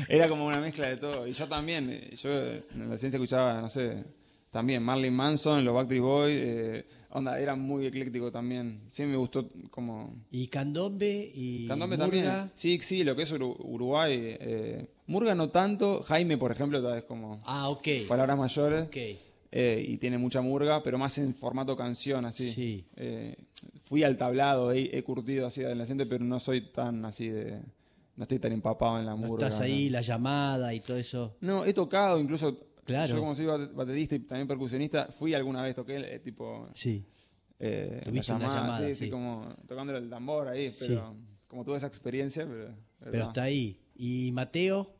era 0.08 0.28
como 0.28 0.46
una 0.46 0.60
mezcla 0.60 0.88
de 0.88 0.96
todo. 0.96 1.26
Y 1.26 1.32
yo 1.32 1.46
también, 1.48 1.88
eh, 1.90 2.14
yo 2.16 2.30
en 2.32 2.64
la 2.76 2.84
adolescencia 2.84 3.16
escuchaba, 3.18 3.60
no 3.60 3.68
sé, 3.68 4.04
también 4.52 4.82
Marlon 4.84 5.12
Manson, 5.14 5.64
los 5.64 5.74
Backstreet 5.74 6.02
Boys, 6.02 6.36
eh, 6.40 6.86
onda, 7.10 7.40
era 7.40 7.56
muy 7.56 7.86
ecléctico 7.86 8.30
también. 8.30 8.82
Sí, 8.88 9.02
me 9.04 9.16
gustó 9.16 9.48
como... 9.70 10.14
Y 10.30 10.46
candombe 10.46 11.32
y 11.34 11.66
Candombe 11.66 11.96
murga. 11.96 12.10
también. 12.10 12.50
Sí, 12.54 12.78
sí, 12.82 13.02
lo 13.02 13.16
que 13.16 13.22
es 13.22 13.32
Uru- 13.32 13.56
Uruguay. 13.58 14.12
eh, 14.14 14.86
Murga 15.06 15.34
no 15.34 15.48
tanto. 15.50 16.02
Jaime, 16.04 16.38
por 16.38 16.52
ejemplo, 16.52 16.80
tal 16.82 16.94
vez 16.94 17.04
como 17.04 17.40
Ah, 17.46 17.68
ok. 17.70 17.88
palabras 18.08 18.38
mayores. 18.38 18.82
Ok. 18.84 18.96
eh, 19.54 19.84
y 19.86 19.96
tiene 19.98 20.16
mucha 20.16 20.40
murga, 20.40 20.82
pero 20.82 20.96
más 20.96 21.18
en 21.18 21.34
formato 21.34 21.76
canción, 21.76 22.24
así. 22.24 22.52
Sí. 22.52 22.84
Eh, 22.96 23.36
fui 23.76 24.02
al 24.04 24.16
tablado, 24.16 24.72
he, 24.72 24.96
he 24.96 25.02
curtido 25.02 25.46
así 25.46 25.62
adolescente, 25.64 26.06
pero 26.06 26.24
no 26.24 26.38
soy 26.40 26.60
tan 26.72 27.04
así 27.04 27.28
de. 27.28 27.60
No 28.16 28.22
estoy 28.24 28.38
tan 28.38 28.52
empapado 28.52 28.98
en 28.98 29.06
la 29.06 29.12
No 29.12 29.18
murga. 29.28 29.48
estás 29.48 29.60
ahí, 29.62 29.88
la 29.90 30.00
llamada 30.02 30.72
y 30.74 30.80
todo 30.80 30.96
eso. 30.98 31.36
No, 31.40 31.64
he 31.64 31.72
tocado, 31.74 32.18
incluso. 32.20 32.58
Claro. 32.92 33.14
Yo, 33.14 33.20
como 33.20 33.34
soy 33.34 33.46
bate- 33.46 33.72
baterista 33.74 34.14
y 34.14 34.20
también 34.20 34.46
percusionista, 34.48 35.06
fui 35.12 35.34
alguna 35.34 35.62
vez, 35.62 35.74
toqué, 35.74 35.96
eh, 35.96 36.18
tipo. 36.20 36.68
Sí. 36.74 37.04
Eh, 37.58 38.00
Tuviste 38.04 38.32
una 38.32 38.48
llamada, 38.48 38.86
sí, 38.88 38.94
sí. 38.94 39.04
sí, 39.06 39.10
como 39.10 39.54
tocándole 39.68 39.98
el 39.98 40.10
tambor 40.10 40.48
ahí, 40.48 40.72
pero. 40.78 41.14
Como 41.48 41.64
tuve 41.64 41.76
esa 41.76 41.86
experiencia, 41.86 42.46
pero. 42.46 42.74
Pero 43.10 43.24
está 43.24 43.42
ahí. 43.44 43.78
¿Y 43.94 44.30
Mateo? 44.32 44.94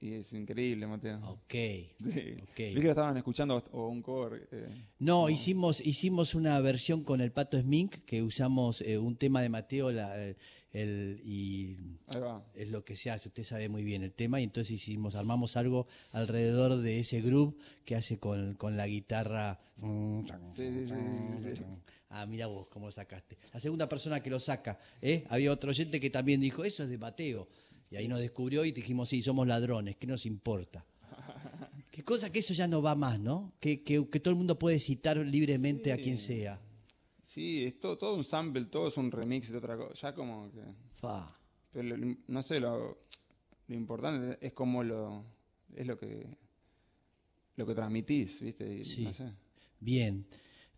Y 0.00 0.12
es 0.12 0.32
increíble, 0.32 0.86
Mateo. 0.86 1.18
Ok. 1.28 1.50
Sí. 1.50 2.36
ok. 2.42 2.56
Vi 2.56 2.74
que 2.74 2.82
lo 2.84 2.90
estaban 2.90 3.16
escuchando 3.16 3.60
o 3.72 3.88
un 3.88 4.00
cover. 4.02 4.48
eh, 4.52 4.68
No, 5.00 5.28
hicimos, 5.28 5.80
hicimos 5.84 6.36
una 6.36 6.60
versión 6.60 7.02
con 7.02 7.20
el 7.20 7.32
Pato 7.32 7.60
Smink 7.60 8.04
que 8.04 8.22
usamos 8.22 8.80
eh, 8.82 8.96
un 8.98 9.16
tema 9.16 9.42
de 9.42 9.48
Mateo 9.48 9.90
la- 9.90 10.14
el, 10.72 11.20
y 11.24 11.76
es 12.54 12.68
lo 12.68 12.84
que 12.84 12.96
se 12.96 13.10
hace, 13.10 13.28
usted 13.28 13.44
sabe 13.44 13.68
muy 13.68 13.84
bien 13.84 14.02
el 14.02 14.12
tema 14.12 14.40
y 14.40 14.44
entonces 14.44 14.72
hicimos, 14.72 15.14
armamos 15.14 15.56
algo 15.56 15.86
alrededor 16.12 16.76
de 16.76 17.00
ese 17.00 17.20
groove 17.20 17.54
que 17.84 17.96
hace 17.96 18.18
con, 18.18 18.54
con 18.54 18.76
la 18.76 18.86
guitarra. 18.86 19.58
Sí, 20.54 20.68
sí, 20.70 20.86
sí, 20.86 20.94
sí, 21.40 21.56
sí. 21.56 21.64
Ah, 22.10 22.26
mira 22.26 22.46
vos 22.46 22.68
cómo 22.68 22.86
lo 22.86 22.92
sacaste. 22.92 23.36
La 23.52 23.60
segunda 23.60 23.88
persona 23.88 24.22
que 24.22 24.30
lo 24.30 24.40
saca, 24.40 24.78
¿eh? 25.02 25.24
Había 25.28 25.52
otro 25.52 25.70
oyente 25.70 26.00
que 26.00 26.10
también 26.10 26.40
dijo, 26.40 26.64
eso 26.64 26.82
es 26.82 26.90
de 26.90 26.98
Mateo. 26.98 27.48
Y 27.90 27.96
ahí 27.96 28.08
nos 28.08 28.20
descubrió 28.20 28.64
y 28.64 28.72
dijimos, 28.72 29.08
sí, 29.08 29.22
somos 29.22 29.46
ladrones, 29.46 29.96
¿qué 29.96 30.06
nos 30.06 30.26
importa? 30.26 30.84
Qué 31.90 32.04
cosa 32.04 32.30
que 32.30 32.38
eso 32.40 32.54
ya 32.54 32.68
no 32.68 32.80
va 32.80 32.94
más, 32.94 33.18
¿no? 33.18 33.52
Que, 33.58 33.82
que, 33.82 34.06
que 34.08 34.20
todo 34.20 34.30
el 34.30 34.36
mundo 34.36 34.58
puede 34.58 34.78
citar 34.78 35.16
libremente 35.16 35.92
a 35.92 35.96
quien 35.96 36.16
sea. 36.16 36.60
Sí, 37.28 37.64
es 37.64 37.78
todo, 37.78 37.98
todo 37.98 38.14
un 38.14 38.24
sample, 38.24 38.64
todo 38.64 38.88
es 38.88 38.96
un 38.96 39.10
remix 39.10 39.50
de 39.52 39.58
otra 39.58 39.76
cosa. 39.76 39.92
Ya 39.94 40.14
como 40.14 40.50
que. 40.50 40.62
Fa. 40.94 41.36
Pero 41.70 41.94
lo- 41.96 42.16
no 42.26 42.42
sé, 42.42 42.58
lo, 42.58 42.96
lo 43.66 43.74
importante 43.74 44.38
es 44.40 44.54
como 44.54 44.82
lo. 44.82 45.24
Es 45.74 45.86
lo 45.86 45.98
que. 45.98 46.26
Lo 47.56 47.66
que 47.66 47.74
transmitís, 47.74 48.40
¿viste? 48.40 48.78
Y, 48.78 48.82
Sí. 48.84 49.04
No 49.04 49.12
sé. 49.12 49.30
Bien, 49.78 50.26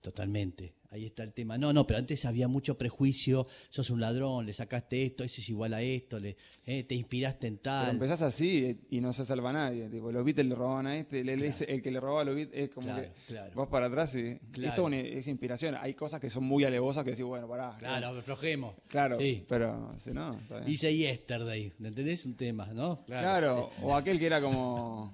totalmente. 0.00 0.75
Ahí 0.92 1.07
está 1.07 1.23
el 1.23 1.33
tema. 1.33 1.57
No, 1.57 1.73
no, 1.73 1.87
pero 1.87 2.00
antes 2.00 2.25
había 2.25 2.49
mucho 2.49 2.76
prejuicio. 2.76 3.47
Sos 3.69 3.90
un 3.90 4.00
ladrón, 4.00 4.45
le 4.45 4.52
sacaste 4.52 5.04
esto, 5.07 5.23
eso 5.23 5.40
es 5.40 5.49
igual 5.49 5.73
a 5.73 5.83
esto, 5.83 6.19
le, 6.19 6.37
eh, 6.66 6.83
te 6.83 6.97
inspiraste 6.97 7.47
en 7.47 7.59
Pero 7.59 7.62
tal. 7.76 7.90
empezás 7.90 8.23
así 8.23 8.64
eh, 8.64 8.76
y 8.90 9.00
no 9.00 9.12
se 9.12 9.25
salva 9.25 9.52
nadie. 9.52 9.88
Tipo, 9.88 10.11
los 10.11 10.25
Beatles 10.25 10.49
le 10.49 10.54
robaban 10.57 10.88
a 10.88 10.97
este, 10.97 11.21
el, 11.21 11.28
el- 11.28 11.42
ese- 11.45 11.73
el 11.73 11.80
que 11.80 11.92
le 11.92 12.00
robaba 12.00 12.23
a 12.23 12.25
los 12.25 12.35
Beatles 12.35 12.59
es 12.64 12.71
como 12.71 12.88
Claro, 12.88 13.02
que 13.02 13.12
claro. 13.28 13.52
vas 13.54 13.69
para 13.69 13.87
atrás 13.87 14.16
y 14.16 14.37
Claro. 14.50 14.69
esto 14.71 14.88
es, 14.88 15.28
inspiración. 15.28 15.76
Hay 15.80 15.95
cosas 15.95 16.19
que 16.21 16.28
son 16.28 16.42
muy 16.42 16.64
alevosas 16.64 17.04
que 17.04 17.11
decís, 17.11 17.25
bueno, 17.25 17.47
pará. 17.47 17.76
Claro, 17.78 18.09
aflojemos. 18.09 18.75
Claro, 18.88 19.16
Sí. 19.21 19.45
pero 19.49 19.95
si 20.02 20.11
no. 20.11 20.40
Hice 20.66 20.92
Yesterday, 20.97 21.73
¿entendés? 21.80 22.26
Un 22.26 22.35
tema, 22.35 22.66
¿no? 22.75 23.04
Claro, 23.07 23.71
o 23.83 23.95
aquel 23.95 24.19
que 24.19 24.26
era 24.26 24.40
como. 24.40 25.12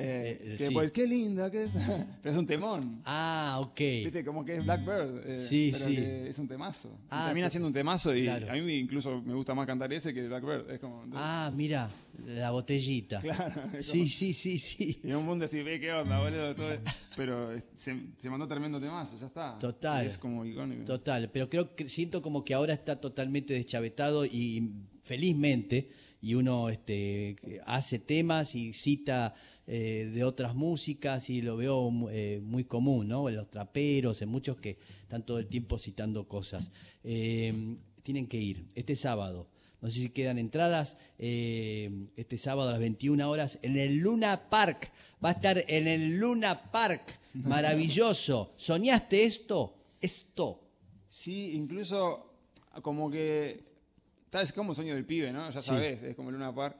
Eh, 0.00 0.38
Eh, 0.40 0.54
que 0.56 0.66
sí. 0.68 0.72
pues, 0.74 0.92
qué 0.92 1.06
linda 1.06 1.50
que 1.50 1.64
es. 1.64 1.70
pero 2.22 2.32
es 2.32 2.36
un 2.38 2.46
temón. 2.46 3.02
Ah, 3.04 3.58
ok. 3.60 3.78
Viste, 3.78 4.24
como 4.24 4.44
que 4.44 4.56
es 4.56 4.64
Blackbird. 4.64 5.22
eh, 5.26 5.40
Sí, 5.40 5.70
pero 5.72 5.84
sí. 5.86 5.96
que 5.96 6.28
es 6.28 6.38
un 6.38 6.46
temazo. 6.48 6.96
Ah, 7.10 7.24
termina 7.26 7.48
te- 7.48 7.52
siendo 7.52 7.66
un 7.66 7.72
temazo 7.74 8.14
y 8.14 8.22
Claro. 8.24 8.50
a 8.50 8.54
mí 8.54 8.74
incluso 8.74 9.20
me 9.22 9.34
gusta 9.34 9.54
más 9.54 9.66
cantar 9.66 9.92
ese 9.92 10.14
que 10.14 10.26
Blackbird. 10.28 10.70
Es 10.70 10.78
como. 10.78 11.04
Ah, 11.14 11.50
mira, 11.54 11.88
la 12.26 12.50
botellita. 12.52 13.20
Claro, 13.22 13.62
Sí, 13.80 14.08
sí, 14.08 14.32
sí, 14.32 14.58
sí. 14.58 15.00
Y 15.02 15.12
un 15.12 15.24
mundo 15.26 15.44
así, 15.46 15.62
ve 15.62 15.80
qué 15.80 15.92
onda, 15.92 16.20
boludo. 16.20 16.54
todo- 16.54 16.78
pero 17.16 17.50
se, 17.74 17.96
se 18.18 18.30
mandó 18.30 18.46
tremendo 18.46 18.80
temazo, 18.80 19.18
ya 19.18 19.26
está. 19.26 19.58
Total. 19.58 20.04
Y 20.04 20.08
es 20.08 20.16
como 20.18 20.44
icónico. 20.44 20.84
Total, 20.84 21.28
pero 21.32 21.48
creo 21.50 21.74
que 21.74 21.88
siento 21.88 22.22
como 22.22 22.44
que 22.44 22.54
ahora 22.54 22.72
está 22.74 23.00
totalmente 23.00 23.54
deschavetado 23.54 24.24
y 24.24 24.70
felizmente 25.02 25.88
y 26.20 26.34
uno 26.34 26.68
este, 26.68 27.36
hace 27.66 27.98
temas 27.98 28.54
y 28.54 28.72
cita 28.72 29.34
eh, 29.70 30.10
de 30.14 30.24
otras 30.24 30.54
músicas 30.54 31.28
y 31.30 31.42
lo 31.42 31.56
veo 31.56 31.90
eh, 32.10 32.40
muy 32.42 32.64
común, 32.64 33.06
¿no? 33.06 33.28
En 33.28 33.36
los 33.36 33.50
traperos, 33.50 34.20
en 34.22 34.30
muchos 34.30 34.56
que 34.56 34.78
están 35.02 35.24
todo 35.26 35.38
el 35.38 35.46
tiempo 35.46 35.76
citando 35.78 36.26
cosas. 36.26 36.70
Eh, 37.04 37.76
tienen 38.02 38.26
que 38.26 38.38
ir 38.38 38.66
este 38.74 38.96
sábado. 38.96 39.46
No 39.82 39.90
sé 39.90 40.00
si 40.00 40.08
quedan 40.08 40.38
entradas. 40.38 40.96
este 41.18 42.36
sábado 42.36 42.70
a 42.70 42.72
las 42.72 42.80
21 42.80 43.30
horas 43.30 43.58
en 43.62 43.76
el 43.76 43.98
Luna 43.98 44.48
Park. 44.50 44.90
Va 45.24 45.28
a 45.28 45.32
estar 45.32 45.62
en 45.68 45.86
el 45.86 46.18
Luna 46.18 46.70
Park. 46.72 47.02
Maravilloso. 47.34 48.50
¿Soñaste 48.56 49.24
esto? 49.24 49.74
Esto. 50.00 50.60
Sí, 51.08 51.52
incluso 51.54 52.32
como 52.82 53.10
que. 53.10 53.64
tal, 54.30 54.44
Es 54.44 54.52
como 54.52 54.74
sueño 54.74 54.94
del 54.94 55.04
pibe, 55.04 55.32
¿no? 55.32 55.50
Ya 55.50 55.60
Sí. 55.60 55.68
sabes, 55.68 56.02
es 56.02 56.16
como 56.16 56.30
Luna 56.30 56.54
Park. 56.54 56.76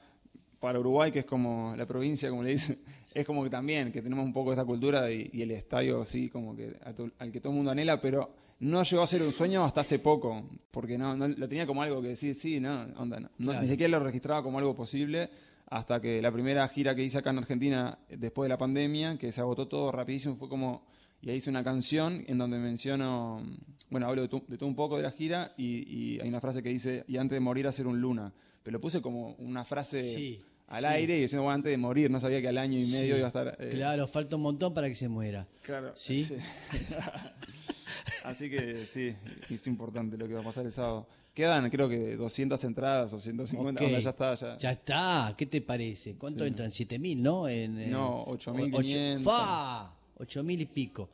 Para 0.61 0.81
Uruguay, 0.81 1.12
que 1.12 1.21
es 1.21 1.25
como 1.25 1.75
la 1.77 1.87
provincia, 1.87 2.29
como 2.31 2.43
le 2.43 2.50
dicen, 2.53 2.79
es 3.15 3.25
como 3.25 3.45
que 3.45 3.50
también, 3.50 3.93
que 3.93 4.03
tenemos 4.03 4.25
un 4.25 4.33
poco 4.33 4.50
esta 4.50 4.65
cultura 4.65 5.11
y, 5.12 5.31
y 5.33 5.43
el 5.43 5.53
estadio, 5.53 6.05
sí, 6.05 6.29
como 6.29 6.57
que 6.57 6.77
a 6.85 6.93
to- 6.93 7.11
al 7.19 7.31
que 7.31 7.41
todo 7.41 7.50
el 7.53 7.57
mundo 7.57 7.71
anhela, 7.71 8.00
pero 8.00 8.31
no 8.61 8.83
llegó 8.83 9.03
a 9.03 9.07
ser 9.07 9.23
un 9.23 9.33
sueño 9.33 9.65
hasta 9.65 9.83
hace 9.83 10.00
poco, 10.00 10.49
porque 10.73 10.99
no, 10.99 11.17
no 11.17 11.29
lo 11.29 11.49
tenía 11.49 11.65
como 11.67 11.83
algo 11.83 12.03
que 12.03 12.17
sí, 12.17 12.35
sí, 12.35 12.59
no, 12.59 12.87
onda, 12.97 13.21
no. 13.21 13.29
Ni 13.62 13.69
siquiera 13.69 13.91
lo 13.99 14.05
registraba 14.05 14.43
como 14.43 14.59
algo 14.59 14.75
posible 14.75 15.31
hasta 15.71 16.00
que 16.00 16.21
la 16.21 16.33
primera 16.33 16.67
gira 16.69 16.95
que 16.95 17.05
hice 17.05 17.19
acá 17.19 17.31
en 17.31 17.38
Argentina 17.38 17.99
después 18.09 18.47
de 18.47 18.49
la 18.49 18.59
pandemia, 18.59 19.17
que 19.19 19.31
se 19.31 19.41
agotó 19.41 19.69
todo 19.69 19.93
rapidísimo, 19.93 20.35
fue 20.35 20.49
como, 20.49 20.83
y 21.21 21.31
ahí 21.31 21.37
hice 21.37 21.50
una 21.50 21.62
canción 21.62 22.25
en 22.27 22.37
donde 22.38 22.59
menciono, 22.59 23.43
bueno, 23.91 24.09
hablo 24.09 24.23
de, 24.23 24.29
tu- 24.29 24.43
de 24.49 24.57
todo 24.59 24.69
un 24.69 24.75
poco 24.75 24.97
de 24.97 25.03
la 25.05 25.12
gira 25.12 25.53
y, 25.57 26.17
y 26.17 26.21
hay 26.21 26.29
una 26.29 26.41
frase 26.41 26.62
que 26.65 26.71
dice, 26.71 27.05
y 27.07 27.17
antes 27.19 27.37
de 27.37 27.41
morir 27.41 27.67
hacer 27.69 27.87
un 27.87 28.00
luna, 28.00 28.33
pero 28.62 28.77
lo 28.77 28.81
puse 28.81 29.00
como 29.03 29.35
una 29.38 29.65
frase 29.65 30.03
Sí, 30.03 30.41
al 30.69 30.83
sí. 30.85 30.87
aire 30.91 31.17
y 31.19 31.23
diciendo, 31.23 31.43
bueno, 31.45 31.55
antes 31.57 31.71
de 31.71 31.77
morir, 31.79 32.11
no 32.11 32.21
sabía 32.21 32.41
que 32.41 32.49
al 32.49 32.59
año 32.59 32.79
y 32.79 32.85
medio 32.87 33.15
Sí, 33.15 33.19
iba 33.19 33.25
a 33.25 33.29
estar... 33.29 33.57
eh, 33.59 33.71
Claro, 33.71 34.07
falta 34.09 34.37
un 34.37 34.43
montón 34.43 34.75
para 34.75 34.88
que 34.88 34.95
se 34.95 35.09
muera. 35.09 35.47
Claro. 35.62 35.93
¿Sí? 35.97 36.27
Así 38.25 38.50
que 38.50 38.87
sí, 38.87 39.15
es 39.50 39.67
importante 39.67 40.17
lo 40.19 40.29
que 40.29 40.35
va 40.35 40.41
a 40.41 40.45
pasar 40.45 40.67
el 40.67 40.73
sábado. 40.73 41.07
Quedan 41.35 41.71
creo 41.71 41.88
que 41.88 42.17
200 42.17 42.62
entradas 42.65 43.12
o 43.12 43.21
150, 43.21 43.81
Ok. 43.81 43.87
onda, 43.87 44.00
ya 44.00 44.11
está, 44.11 44.35
ya. 44.35 44.59
Ya 44.59 44.73
está, 44.73 45.35
¿qué 45.38 45.47
te 45.47 45.61
parece? 45.61 46.17
¿Cuánto 46.17 46.45
Sí. 46.45 46.49
entran? 46.49 46.71
¿7.000, 46.71 47.17
no? 47.19 47.49
En, 47.49 47.79
en- 47.79 47.91
No, 47.93 48.23
o- 48.23 48.37
8.500. 48.37 49.21
ocho- 49.21 49.31
¡Fa! 49.31 49.93
8.000 50.19 50.61
y 50.61 50.67
pico. 50.67 51.09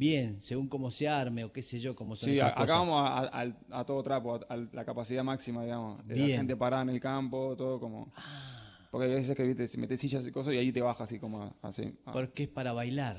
Bien, 0.00 0.38
según 0.40 0.66
cómo 0.66 0.90
se 0.90 1.06
arme 1.08 1.44
o 1.44 1.52
qué 1.52 1.60
sé 1.60 1.78
yo, 1.78 1.94
cómo 1.94 2.16
son 2.16 2.30
Sí, 2.30 2.36
esas 2.36 2.52
a- 2.52 2.54
cosas. 2.54 2.64
acá 2.70 2.78
vamos 2.78 3.02
a, 3.06 3.42
a- 3.42 3.80
a 3.80 3.84
todo 3.84 4.02
trapo, 4.02 4.34
a, 4.36 4.54
a 4.54 4.56
la 4.56 4.82
capacidad 4.86 5.22
máxima, 5.22 5.62
digamos. 5.62 5.98
de 6.08 6.16
La 6.16 6.24
Bien. 6.24 6.36
gente 6.38 6.56
parada 6.56 6.82
en 6.84 6.88
el 6.88 7.00
campo, 7.00 7.54
todo 7.54 7.78
como... 7.78 8.10
Porque 8.90 9.06
hay 9.08 9.14
veces 9.14 9.36
que 9.36 9.42
viste, 9.42 9.68
si 9.68 9.76
metes 9.76 10.00
sillas 10.00 10.26
y 10.26 10.32
cosas 10.32 10.54
y 10.54 10.56
ahí 10.56 10.72
te 10.72 10.80
bajas 10.80 11.02
así 11.02 11.18
como 11.18 11.54
así. 11.60 11.92
a- 12.06 12.12
Porque 12.12 12.44
es 12.44 12.48
para 12.48 12.72
bailar. 12.72 13.18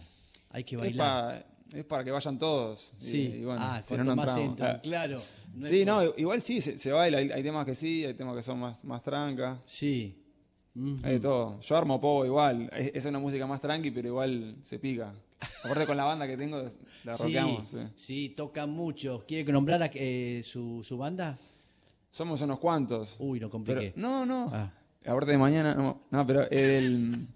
Hay 0.49 0.63
que 0.63 0.73
es, 0.75 0.81
bailar. 0.81 1.45
para, 1.69 1.79
es 1.79 1.85
para 1.85 2.03
que 2.03 2.09
vayan 2.09 2.39
todos. 2.39 2.93
y- 2.99 3.03
sí. 3.05 3.21
y 3.41 3.45
bueno, 3.45 3.61
ah, 3.63 3.81
si 3.83 3.89
cuanto 3.95 4.03
no, 4.03 4.15
más 4.15 4.25
entramos. 4.29 4.49
entran, 4.49 4.75
Ah. 4.77 4.81
claro. 4.81 5.21
No 5.53 5.65
es 5.67 5.71
sí, 5.71 5.85
por- 5.85 5.93
no, 5.93 6.13
igual 6.17 6.41
sí, 6.41 6.61
se, 6.61 6.79
se 6.79 6.91
baila. 6.91 7.19
Hay, 7.19 7.29
hay 7.29 7.43
temas 7.43 7.63
que 7.65 7.75
sí, 7.75 8.03
hay 8.05 8.15
temas 8.15 8.35
que 8.35 8.41
son 8.43 8.57
más, 8.59 8.83
más 8.83 9.03
trancas. 9.03 9.59
Sí. 9.65 10.17
Mm. 10.73 10.95
Hay 11.03 11.13
de 11.13 11.19
todo. 11.19 11.59
Yo 11.61 11.77
armo 11.77 11.99
poco 11.99 12.25
igual. 12.25 12.69
Es, 12.75 12.91
es 12.95 13.05
una 13.05 13.19
música 13.19 13.45
más 13.47 13.59
tranqui, 13.61 13.91
pero 13.91 14.07
igual 14.09 14.55
se 14.63 14.79
pica. 14.79 15.13
Aparte 15.65 15.85
con 15.85 15.97
la 15.97 16.03
banda 16.05 16.27
que 16.27 16.37
tengo, 16.37 16.71
la 17.03 17.15
Sí, 17.17 17.23
rockeamos. 17.23 17.69
sí. 17.69 17.77
sí, 17.95 18.29
tocan 18.29 18.69
mucho. 18.69 19.23
¿Quiere 19.27 19.43
que 19.45 19.51
nombrara 19.51 19.89
eh, 19.93 20.41
su, 20.43 20.83
su 20.83 20.97
banda? 20.97 21.37
Somos 22.11 22.41
unos 22.41 22.59
cuantos. 22.59 23.15
Uy, 23.19 23.39
lo 23.39 23.47
Pero- 23.47 23.51
compliqué. 23.51 23.93
no, 23.95 24.25
no. 24.25 24.49
Ah. 24.53 24.71
Aparte 25.05 25.31
de 25.31 25.37
mañana, 25.37 25.73
no, 25.73 26.01
no, 26.11 26.27
pero 26.27 26.47
el 26.51 27.27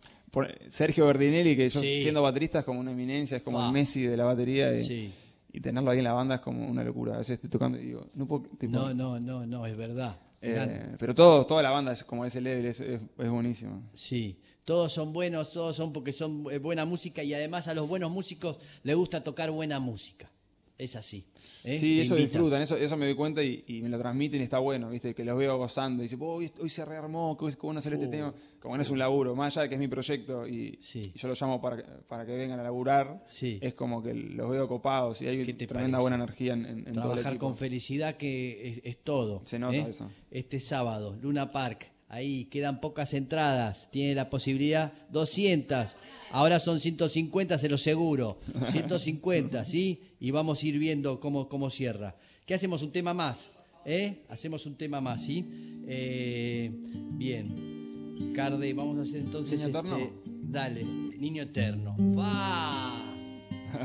Sergio 0.68 1.08
Berdinelli, 1.08 1.56
que 1.56 1.70
yo 1.70 1.80
Sí. 1.82 2.02
siendo 2.04 2.22
baterista 2.22 2.60
es 2.60 2.66
como 2.66 2.80
una 2.80 2.92
eminencia, 2.92 3.38
es 3.38 3.44
como 3.44 3.58
Fa. 3.58 3.68
el 3.68 3.72
Messi 3.74 4.04
de 4.04 4.16
la 4.18 4.26
batería. 4.26 4.78
Y, 4.78 4.86
Sí. 4.86 5.14
y 5.52 5.62
tenerlo 5.62 5.90
ahí 5.90 5.98
en 6.00 6.04
la 6.04 6.14
banda 6.14 6.36
es 6.36 6.42
como 6.42 6.68
una 6.68 6.84
locura. 6.84 7.16
A 7.16 7.18
veces 7.20 7.36
estoy 7.36 7.50
tocando 7.50 7.80
y 7.80 7.86
digo, 7.86 8.06
no 8.16 8.28
puedo. 8.28 8.44
tipo, 8.60 8.72
No, 8.74 8.94
no, 8.94 9.20
no, 9.20 9.46
no, 9.48 9.66
es 9.66 9.76
verdad. 9.76 10.16
Eh, 10.46 10.96
pero 11.00 11.16
todo, 11.16 11.46
toda 11.46 11.64
la 11.64 11.72
banda 11.72 11.92
es 11.92 12.04
como 12.04 12.26
ese 12.26 12.42
level, 12.42 12.66
es, 12.66 12.80
es, 12.80 13.02
es 13.18 13.30
buenísimo. 13.30 13.82
Sí, 13.94 14.40
Todos 14.64 14.94
son 14.94 15.14
buenos, 15.14 15.52
todos 15.52 15.76
son 15.76 15.94
porque 15.94 16.12
son 16.12 16.46
eh, 16.52 16.58
buena 16.58 16.86
música 16.86 17.22
y 17.24 17.34
además 17.34 17.68
a 17.68 17.74
los 17.74 17.88
buenos 17.88 18.12
músicos 18.12 18.58
les 18.84 18.96
gusta 18.96 19.24
tocar 19.24 19.52
buena 19.52 19.80
música. 19.80 20.30
Es 20.78 20.98
así. 20.98 21.26
¿eh? 21.64 21.80
Sí, 21.80 21.96
Te 21.96 22.02
eso 22.02 22.16
disfrutan, 22.16 22.62
eso, 22.62 22.76
eso 22.76 22.98
me 22.98 23.06
doy 23.06 23.16
cuenta 23.16 23.42
y, 23.42 23.64
y 23.66 23.82
me 23.82 23.88
lo 23.88 23.98
transmiten 23.98 24.42
y 24.42 24.44
está 24.44 24.60
bueno, 24.60 24.90
¿viste? 24.90 25.16
Que 25.16 25.24
los 25.24 25.38
veo 25.38 25.58
gozando. 25.58 26.04
Y 26.04 26.08
dice, 26.10 26.18
"Oh, 26.20 26.34
hoy, 26.34 26.52
hoy 26.60 26.70
se 26.70 26.84
rearmó, 26.84 27.38
qué 27.38 27.56
bueno 27.62 27.82
salió 27.82 27.98
este 27.98 28.10
tema. 28.12 28.34
Como 28.60 28.76
no 28.76 28.82
es 28.82 28.90
un 28.90 29.00
laburo, 29.00 29.36
más 29.38 29.56
allá 29.56 29.64
de 29.64 29.70
que 29.70 29.76
es 29.76 29.80
mi 29.80 29.88
proyecto 29.88 30.46
y, 30.46 30.78
Sí. 30.82 31.02
y 31.16 31.18
yo 31.18 31.30
los 31.30 31.40
llamo 31.42 31.62
para, 31.62 31.78
que- 31.78 31.84
para 32.10 32.26
que 32.26 32.34
vengan 32.36 32.60
a 32.60 32.64
laburar, 32.64 33.24
Sí. 33.26 33.58
es 33.62 33.74
como 33.74 34.04
que 34.04 34.14
los 34.14 34.50
veo 34.50 34.68
copados 34.68 35.22
y 35.22 35.28
hay 35.28 35.46
¿Qué 35.46 35.54
tremenda 35.54 35.98
parece? 35.98 36.02
buena 36.02 36.16
energía 36.18 36.54
en, 36.54 36.66
en- 36.66 36.78
en 36.80 36.84
todo 36.84 36.90
el 37.14 37.20
Trabajar 37.20 37.38
con 37.38 37.56
felicidad 37.56 38.18
que 38.18 38.70
es, 38.70 38.82
es 38.84 39.02
todo. 39.02 39.42
Se 39.46 39.58
nota 39.60 39.78
¿eh? 39.78 39.86
eso. 39.88 40.12
Este 40.30 40.60
sábado, 40.60 41.16
Luna 41.22 41.52
Park, 41.54 41.90
ahí 42.16 42.46
quedan 42.46 42.80
pocas 42.80 43.14
entradas, 43.14 43.90
tiene 43.92 44.16
la 44.16 44.30
posibilidad 44.30 44.94
200, 45.12 45.96
ahora 46.32 46.60
son 46.60 46.80
150, 46.80 47.60
se 47.60 47.68
lo 47.68 47.78
seguro, 47.78 48.38
150, 48.72 49.66
¿sí? 49.66 50.00
Y 50.22 50.32
vamos 50.32 50.64
a 50.64 50.66
ir 50.68 50.80
viendo 50.80 51.20
cómo, 51.20 51.50
cómo 51.50 51.70
cierra. 51.70 52.16
¿Qué 52.46 52.54
hacemos? 52.54 52.82
Un 52.84 52.92
tema 52.92 53.14
más, 53.14 53.50
¿eh? 53.86 54.24
Hacemos 54.30 54.66
un 54.66 54.76
tema 54.76 55.02
más, 55.02 55.26
¿sí? 55.26 55.46
Eh, 55.88 56.72
bien. 57.18 58.32
Carde, 58.34 58.74
vamos 58.74 58.98
a 58.98 59.02
hacer 59.02 59.18
entonces... 59.22 59.60
¿Niño 59.60 59.68
eterno? 59.70 59.98
este, 59.98 60.14
dale, 60.44 60.84
Niño 60.86 61.44
Eterno. 61.44 61.98
¡Fa! 62.16 63.14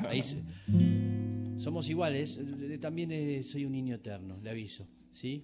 Ahí 0.08 0.22
se- 0.22 0.42
somos 1.58 1.88
iguales, 1.90 2.38
también 2.80 3.10
eh, 3.10 3.42
soy 3.42 3.64
un 3.64 3.72
niño 3.72 3.96
eterno, 3.96 4.38
le 4.40 4.50
aviso, 4.50 4.87
¿sí? 5.12 5.42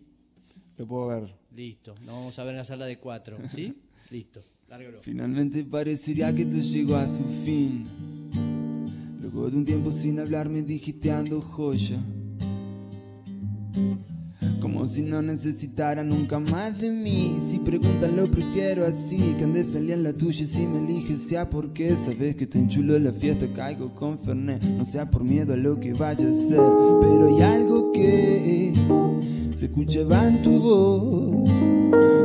Lo 0.79 0.87
puedo 0.87 1.07
ver. 1.07 1.35
Listo, 1.55 1.95
nos 2.05 2.15
vamos 2.15 2.39
a 2.39 2.45
ver 2.45 2.53
en 2.53 2.59
la 2.59 2.65
sala 2.65 2.85
de 2.85 2.99
cuatro, 2.99 3.39
¿sí? 3.49 3.75
Listo, 4.11 4.41
lárgalo. 4.69 5.01
Finalmente 5.01 5.65
parecería 5.65 6.35
que 6.35 6.45
todo 6.45 6.61
llegó 6.61 6.97
a 6.97 7.07
su 7.07 7.25
fin. 7.45 7.87
Luego 9.21 9.51
de 9.51 9.57
un 9.57 9.65
tiempo 9.65 9.91
sin 9.91 10.21
hablar 10.21 10.49
me 10.49 10.63
dijiste 10.63 11.11
ando 11.11 11.41
joya. 11.41 11.97
Como 14.61 14.87
si 14.87 15.03
no 15.03 15.23
necesitara 15.23 16.05
nunca 16.05 16.39
más 16.39 16.79
de 16.79 16.91
mí. 16.91 17.39
Si 17.47 17.59
preguntan 17.59 18.17
lo 18.17 18.31
prefiero 18.31 18.85
así. 18.85 19.35
Que 19.39 19.45
ande 19.45 19.65
feliz 19.65 19.95
en 19.95 20.03
la 20.03 20.13
tuya 20.13 20.47
si 20.47 20.67
me 20.67 20.79
eliges 20.79 21.23
sea 21.23 21.49
porque 21.49 21.97
sabes 21.97 22.37
que 22.37 22.47
te 22.47 22.59
enchulo 22.59 22.99
la 22.99 23.13
fiesta. 23.13 23.47
Caigo 23.55 23.95
con 23.95 24.19
Fernet. 24.19 24.63
No 24.63 24.85
sea 24.85 25.11
por 25.11 25.25
miedo 25.25 25.55
a 25.55 25.57
lo 25.57 25.81
que 25.81 25.95
vaya 25.95 26.29
a 26.29 26.35
ser. 26.35 26.61
Pero 27.01 27.35
hay 27.35 27.43
algo 27.43 27.93
que 27.93 28.75
se 29.57 29.67
escuchaba 29.67 30.29
en 30.29 30.43
tu 30.43 30.61
voz. 30.61 31.51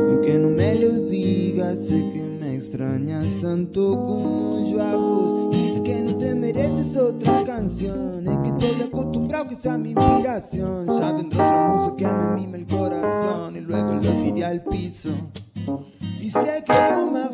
Aunque 0.08 0.34
no 0.38 0.50
me 0.50 0.74
lo 0.74 0.90
digas, 1.08 1.78
sé 1.86 2.10
que 2.12 2.22
me 2.22 2.54
extrañas 2.56 3.40
tanto 3.40 3.92
como 4.04 4.70
yo 4.70 4.82
a 4.82 4.94
vos. 4.94 5.56
Y 5.56 5.74
sé 5.74 5.82
que 5.82 6.02
no 6.02 6.16
te 6.16 6.34
mereces 6.34 6.94
otra 6.96 7.42
canción. 7.44 8.28
Es 8.28 8.38
que 8.38 8.48
estoy 8.48 8.82
acostumbrado 8.82 9.48
que 9.48 9.56
sea 9.56 9.78
mi 9.78 9.92
inspiración. 9.92 10.86
Ya 10.86 11.12
vendrá 11.12 11.46
otra 11.46 11.68
música 11.68 11.96
que 11.96 12.04
me 12.04 12.40
mime 12.42 12.58
el 12.58 12.66
corazón. 12.66 13.56
Y 13.56 13.60
luego 13.60 13.94
lo 13.94 14.00
tiré 14.00 14.44
al 14.44 14.62
piso. 14.64 15.10
Y 16.20 16.30
sé 16.30 16.62
que 16.66 16.72
I'm 16.72 17.16
a 17.16 17.30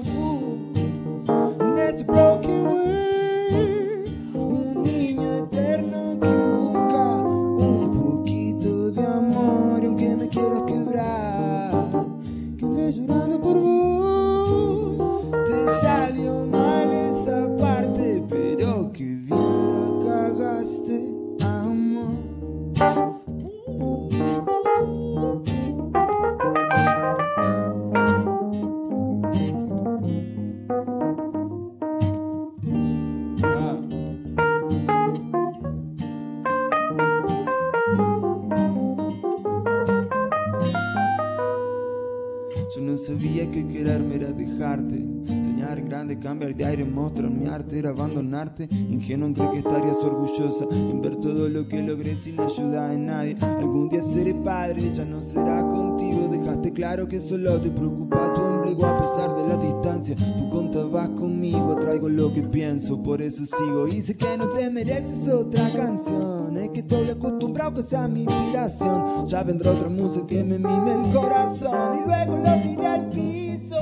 cambiar 46.99 47.15
de 47.15 47.29
aire, 47.29 47.29
mostrar 47.29 47.31
mi 47.31 47.47
arte, 47.47 47.79
era 47.79 47.91
abandonarte. 47.91 48.69
Ingenuo 48.71 49.29
en 49.29 49.35
creer 49.35 49.51
que 49.51 49.59
estarías 49.59 49.97
orgullosa 49.99 50.67
en 50.71 51.01
ver 51.01 51.17
todo 51.17 51.49
lo 51.49 51.69
que 51.69 51.83
logré 51.83 52.17
sin 52.17 52.41
ayuda 52.41 52.89
de 52.89 52.99
nadie. 52.99 53.37
Algún 53.41 53.89
día 53.89 54.03
seré 54.03 54.35
padre, 54.35 54.93
ya 54.95 55.05
no 55.05 55.23
será 55.23 55.63
contigo. 55.63 56.29
Dejaste 56.29 56.73
claro 56.73 57.09
que 57.09 57.21
solo 57.21 57.61
te 57.61 57.71
preocupa 57.71 58.33
tu 58.35 58.41
ombligo 58.41 58.87
a 58.87 58.99
pesar 58.99 59.35
de 59.35 59.49
la 59.49 59.57
distancia. 59.57 60.17
Tú 60.37 60.51
contabas 60.51 61.09
conmigo, 61.11 61.77
traigo 61.77 62.09
lo 62.09 62.33
que 62.33 62.43
pienso, 62.43 63.03
por 63.03 63.23
eso 63.23 63.45
sigo. 63.47 63.89
Y 63.89 64.01
sé 64.01 64.17
que 64.17 64.37
no 64.37 64.49
te 64.49 64.69
mereces 64.71 65.29
otra 65.33 65.71
canción. 65.73 66.57
Es 66.57 66.71
que 66.71 66.81
estoy 66.81 67.09
acostumbrado 67.11 67.77
que 67.77 67.83
sea 67.83 68.09
mi 68.09 68.25
inspiración. 68.25 69.27
Ya 69.27 69.43
vendrá 69.43 69.73
otra 69.73 69.89
música 69.89 70.27
que 70.27 70.45
me 70.45 70.59
mime 70.59 70.93
el 70.93 71.15
corazón. 71.15 71.97
Y 71.97 72.07
luego 72.07 72.37
lo 72.39 72.63
tiré 72.63 72.87
al 72.87 73.11
piso. 73.11 73.77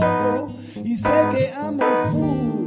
y 0.85 0.95
sé 0.95 1.09
que 1.33 1.53
amo 1.55 1.83
full. 2.13 2.66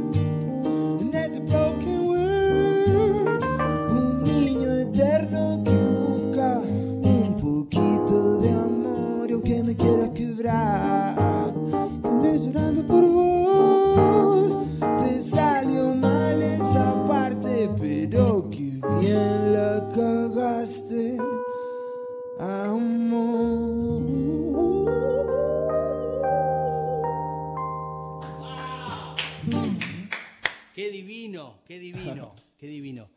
Qué 31.70 31.78
divino, 31.78 32.34
qué 32.58 32.66
divino. 32.66 33.08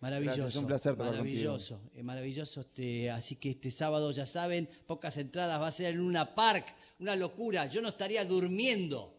Maravilloso. 0.00 0.38
Gracias, 0.38 0.56
un 0.56 0.66
placer 0.66 0.96
Maravilloso, 0.96 1.80
eh, 1.94 2.02
maravilloso. 2.02 2.62
Este, 2.62 3.10
así 3.10 3.36
que 3.36 3.50
este 3.50 3.70
sábado, 3.70 4.12
ya 4.12 4.24
saben, 4.24 4.66
pocas 4.86 5.18
entradas, 5.18 5.60
va 5.60 5.66
a 5.66 5.72
ser 5.72 5.92
en 5.92 5.98
Luna 5.98 6.34
Park, 6.34 6.64
una 7.00 7.14
locura. 7.16 7.66
Yo 7.66 7.82
no 7.82 7.88
estaría 7.90 8.24
durmiendo, 8.24 9.18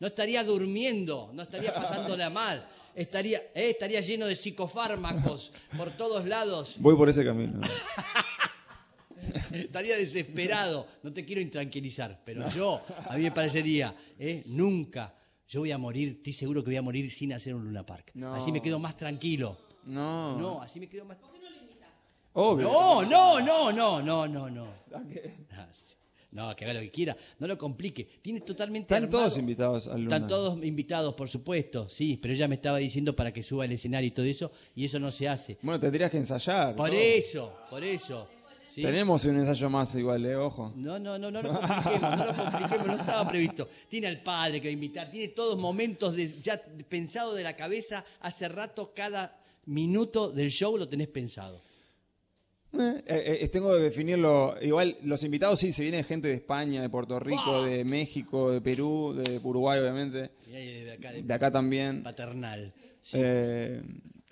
no 0.00 0.08
estaría 0.08 0.44
durmiendo, 0.44 1.30
no 1.32 1.44
estaría 1.44 1.74
pasándola 1.74 2.28
mal. 2.42 2.68
Estaría, 2.94 3.38
eh, 3.54 3.70
estaría 3.70 4.02
lleno 4.02 4.26
de 4.26 4.34
psicofármacos 4.34 5.52
por 5.74 5.90
todos 5.92 6.26
lados. 6.26 6.76
Voy 6.80 6.96
por 6.96 7.08
ese 7.08 7.24
camino. 7.24 7.62
Estaría 9.50 9.96
desesperado. 9.96 10.86
No 11.02 11.10
te 11.10 11.24
quiero 11.24 11.40
intranquilizar, 11.40 12.20
pero 12.22 12.50
yo, 12.50 12.82
a 13.08 13.16
mí 13.16 13.22
me 13.22 13.32
parecería, 13.32 13.96
¿eh? 14.18 14.42
nunca. 14.46 15.14
Yo 15.48 15.60
voy 15.60 15.72
a 15.72 15.78
morir, 15.78 16.08
estoy 16.16 16.32
seguro 16.32 16.62
que 16.62 16.70
voy 16.70 16.76
a 16.76 16.82
morir 16.82 17.10
sin 17.10 17.32
hacer 17.32 17.54
un 17.54 17.64
Luna 17.64 17.84
Park. 17.84 18.10
No. 18.14 18.34
Así 18.34 18.50
me 18.50 18.60
quedo 18.62 18.78
más 18.78 18.96
tranquilo. 18.96 19.56
No. 19.84 20.38
No, 20.38 20.62
así 20.62 20.80
me 20.80 20.88
quedo 20.88 21.04
más. 21.04 21.18
Obvio. 22.36 22.64
No, 22.64 23.02
no, 23.04 23.40
no, 23.40 23.72
no, 23.72 24.02
no, 24.02 24.26
no, 24.26 24.50
no. 24.50 24.66
Ah, 25.52 25.68
sí. 25.72 25.94
No, 26.32 26.54
que 26.56 26.64
haga 26.64 26.74
lo 26.74 26.80
que 26.80 26.90
quiera. 26.90 27.16
No 27.38 27.46
lo 27.46 27.56
complique. 27.56 28.08
Tiene 28.20 28.40
totalmente. 28.40 28.92
Están 28.92 29.04
armado- 29.04 29.18
todos 29.22 29.38
invitados 29.38 29.86
al 29.86 30.02
Luna. 30.02 30.16
Están 30.16 30.28
todos 30.28 30.64
invitados, 30.64 31.14
por 31.14 31.28
supuesto, 31.28 31.88
sí, 31.88 32.18
pero 32.20 32.34
ella 32.34 32.48
me 32.48 32.56
estaba 32.56 32.78
diciendo 32.78 33.14
para 33.14 33.32
que 33.32 33.44
suba 33.44 33.62
al 33.64 33.70
escenario 33.70 34.08
y 34.08 34.10
todo 34.10 34.26
eso, 34.26 34.50
y 34.74 34.84
eso 34.84 34.98
no 34.98 35.12
se 35.12 35.28
hace. 35.28 35.58
Bueno, 35.62 35.78
tendrías 35.78 36.10
que 36.10 36.16
ensayar. 36.16 36.74
Por 36.74 36.90
todo. 36.90 36.98
eso, 36.98 37.56
por 37.70 37.84
eso. 37.84 38.28
¿Sí? 38.74 38.82
Tenemos 38.82 39.24
un 39.24 39.36
ensayo 39.36 39.70
más 39.70 39.94
igual, 39.94 40.24
eh, 40.26 40.36
ojo. 40.36 40.72
No, 40.76 40.98
no, 40.98 41.16
no, 41.18 41.30
no 41.30 41.42
lo 41.42 41.52
compliquemos, 41.60 42.00
no 42.18 42.26
lo 42.26 42.34
compliquemos, 42.36 42.86
no 42.88 42.94
estaba 42.94 43.28
previsto. 43.28 43.68
Tiene 43.88 44.08
al 44.08 44.22
padre 44.22 44.60
que 44.60 44.68
va 44.68 44.70
a 44.70 44.72
invitar, 44.72 45.10
tiene 45.10 45.28
todos 45.28 45.58
momentos 45.58 46.16
de, 46.16 46.28
ya 46.42 46.60
pensado 46.88 47.34
de 47.34 47.42
la 47.44 47.54
cabeza, 47.54 48.04
hace 48.20 48.48
rato 48.48 48.92
cada 48.94 49.38
minuto 49.66 50.30
del 50.30 50.50
show 50.50 50.76
lo 50.76 50.88
tenés 50.88 51.08
pensado. 51.08 51.60
Eh, 52.76 53.38
eh, 53.42 53.48
tengo 53.50 53.70
que 53.72 53.82
definirlo. 53.82 54.56
Igual, 54.60 54.96
los 55.04 55.22
invitados 55.22 55.60
sí, 55.60 55.72
se 55.72 55.84
viene 55.84 56.02
gente 56.02 56.26
de 56.26 56.34
España, 56.34 56.82
de 56.82 56.88
Puerto 56.88 57.20
Rico, 57.20 57.62
de 57.64 57.84
México, 57.84 58.50
de 58.50 58.60
Perú, 58.60 59.14
de 59.16 59.38
Uruguay, 59.44 59.78
obviamente. 59.78 60.32
Y 60.50 60.54
ahí 60.56 60.82
de 60.82 60.92
acá, 60.94 61.12
de, 61.12 61.22
De 61.22 61.34
acá 61.34 61.52
también. 61.52 62.02
paternal. 62.02 62.74
Sí. 63.00 63.16
Eh, 63.20 63.80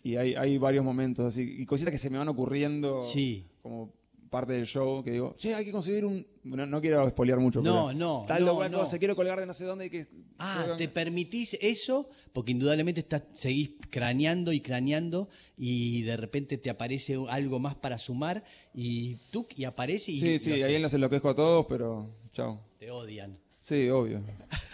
y 0.02 0.16
hay, 0.16 0.34
hay 0.34 0.58
varios 0.58 0.84
momentos 0.84 1.24
así. 1.26 1.54
Y 1.60 1.64
cositas 1.66 1.92
que 1.92 1.98
se 1.98 2.10
me 2.10 2.18
van 2.18 2.26
ocurriendo 2.28 3.06
Sí. 3.06 3.46
como 3.62 3.92
parte 4.32 4.54
del 4.54 4.66
show. 4.66 5.04
Que 5.04 5.12
digo, 5.12 5.36
che, 5.38 5.54
hay 5.54 5.64
que 5.64 5.70
conseguir 5.70 6.04
un. 6.04 6.26
No, 6.42 6.66
no 6.66 6.80
quiero 6.80 7.08
spoilear 7.08 7.38
mucho. 7.38 7.60
No, 7.62 7.86
pero 7.86 7.98
no, 7.98 8.24
Tal 8.26 8.44
no, 8.44 8.68
no. 8.68 8.78
cosa, 8.80 8.98
quiero 8.98 9.14
colgar 9.14 9.38
de 9.38 9.46
no 9.46 9.54
sé 9.54 9.64
dónde. 9.64 9.86
Y 9.86 9.90
que 9.90 10.08
Ah, 10.38 10.74
te 10.76 10.88
permitís 10.88 11.56
eso 11.60 12.08
porque 12.32 12.50
indudablemente 12.50 13.00
estás, 13.00 13.22
seguís 13.34 13.70
craneando 13.90 14.52
y 14.52 14.60
craneando 14.60 15.28
y 15.56 16.02
de 16.02 16.16
repente 16.16 16.58
te 16.58 16.68
aparece 16.70 17.16
algo 17.28 17.60
más 17.60 17.76
para 17.76 17.96
sumar 17.98 18.42
y 18.74 19.16
tú 19.30 19.46
y 19.56 19.62
aparece 19.64 20.10
y 20.10 20.18
Sí, 20.18 20.38
sí, 20.40 20.52
ahí 20.62 20.80
los 20.82 20.92
enloquezco 20.94 21.28
a 21.28 21.36
todos, 21.36 21.66
pero 21.68 22.08
chao. 22.32 22.58
te 22.80 22.90
odian. 22.90 23.38
Sí, 23.60 23.88
obvio. 23.90 24.20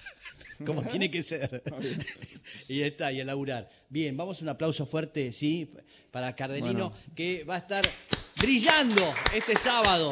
Como 0.64 0.82
tiene 0.82 1.10
que 1.10 1.22
ser. 1.22 1.62
y 2.68 2.80
está, 2.80 3.12
y 3.12 3.20
a 3.20 3.24
laburar. 3.24 3.68
Bien, 3.90 4.16
vamos 4.16 4.40
a 4.40 4.42
un 4.44 4.48
aplauso 4.48 4.86
fuerte, 4.86 5.32
¿sí? 5.32 5.70
Para 6.10 6.34
Cardenino, 6.34 6.90
Bueno. 6.90 7.14
que 7.14 7.44
va 7.44 7.56
a 7.56 7.58
estar 7.58 7.84
brillando 8.40 9.02
este 9.34 9.56
sábado. 9.56 10.10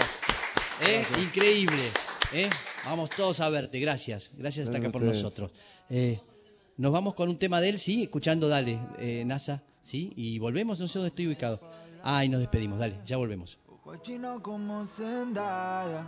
¿eh? 0.86 1.04
Increíble. 1.22 1.90
¿eh? 2.32 2.50
Vamos 2.84 3.10
todos 3.10 3.40
a 3.40 3.48
verte, 3.48 3.78
gracias. 3.80 4.30
Gracias 4.36 4.66
hasta 4.66 4.78
acá 4.78 4.90
por 4.90 5.02
ustedes. 5.02 5.22
nosotros. 5.22 5.50
Eh, 5.88 6.20
nos 6.76 6.92
vamos 6.92 7.14
con 7.14 7.28
un 7.28 7.38
tema 7.38 7.60
de 7.60 7.70
él, 7.70 7.80
¿sí? 7.80 8.02
Escuchando, 8.02 8.48
dale, 8.48 8.78
eh, 8.98 9.24
NASA, 9.26 9.62
¿sí? 9.82 10.12
Y 10.16 10.38
volvemos, 10.38 10.78
no 10.78 10.88
sé 10.88 10.98
dónde 10.98 11.08
estoy 11.08 11.26
ubicado. 11.28 11.60
Ah, 12.02 12.24
y 12.24 12.28
nos 12.28 12.40
despedimos, 12.40 12.78
dale, 12.78 13.00
ya 13.04 13.16
volvemos. 13.16 13.58
Ojo 13.68 13.96
chino 13.96 14.42
como 14.42 14.86
Zendaya 14.86 16.06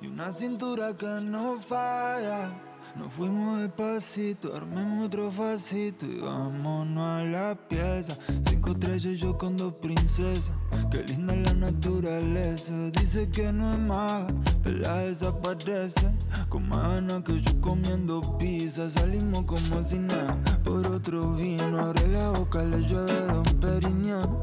y 0.00 0.06
una 0.06 0.32
cintura 0.32 0.96
que 0.96 1.06
no 1.06 1.58
falla. 1.60 2.69
Nos 2.96 3.12
fuimos 3.12 3.60
despacito, 3.60 4.54
armemos 4.54 5.06
otro 5.06 5.30
facito 5.30 6.06
y 6.06 6.18
vámonos 6.18 7.20
a 7.20 7.22
la 7.24 7.54
pieza. 7.54 8.18
Cinco 8.48 8.70
estrellas 8.70 9.20
yo 9.20 9.38
con 9.38 9.56
dos 9.56 9.74
princesas. 9.74 10.52
Qué 10.90 11.02
linda 11.04 11.34
la 11.36 11.54
naturaleza. 11.54 12.72
Dice 13.00 13.30
que 13.30 13.52
no 13.52 13.72
es 13.72 13.78
maga, 13.78 14.26
pero 14.62 14.78
la 14.78 14.96
desaparece. 14.98 16.10
Con 16.48 16.68
más 16.68 17.00
que 17.22 17.40
yo 17.40 17.60
comiendo 17.60 18.20
pizza. 18.38 18.90
Salimos 18.90 19.44
como 19.44 19.84
si 19.84 19.98
nada 19.98 20.36
por 20.64 20.86
otro 20.88 21.34
vino. 21.34 21.78
Abre 21.78 22.08
la 22.08 22.30
boca, 22.30 22.62
le 22.64 22.78
llueve 22.78 23.20
Don 23.26 23.44
Periñón. 23.60 24.38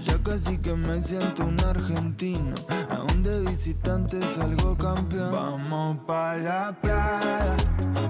Ya 0.00 0.18
casi 0.22 0.56
que 0.58 0.74
me 0.74 1.02
siento 1.02 1.44
un 1.44 1.60
argentino. 1.60 2.54
Aún 2.90 3.22
de 3.22 3.40
visitante 3.42 4.20
salgo 4.34 4.76
campeón. 4.76 5.32
Vamos 5.32 5.98
pa' 6.06 6.36
la 6.36 6.76
playa. 6.80 7.56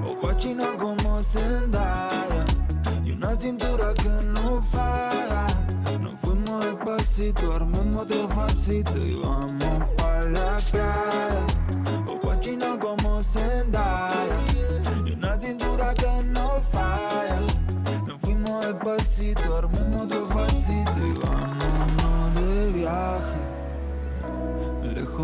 Ojo 0.06 0.32
chino 0.34 0.64
como 0.78 1.22
Zendaya. 1.22 2.44
Y 3.04 3.12
una 3.12 3.34
cintura 3.36 3.92
que 3.94 4.08
no 4.08 4.62
falla. 4.62 5.46
Nos 6.00 6.18
fuimos 6.20 6.64
despacito, 6.64 7.52
armemos 7.52 8.04
otro 8.04 8.28
facito. 8.28 8.96
Y 8.96 9.20
vamos 9.20 9.84
pa' 9.96 10.20
la 10.22 10.58
playa. 10.70 11.31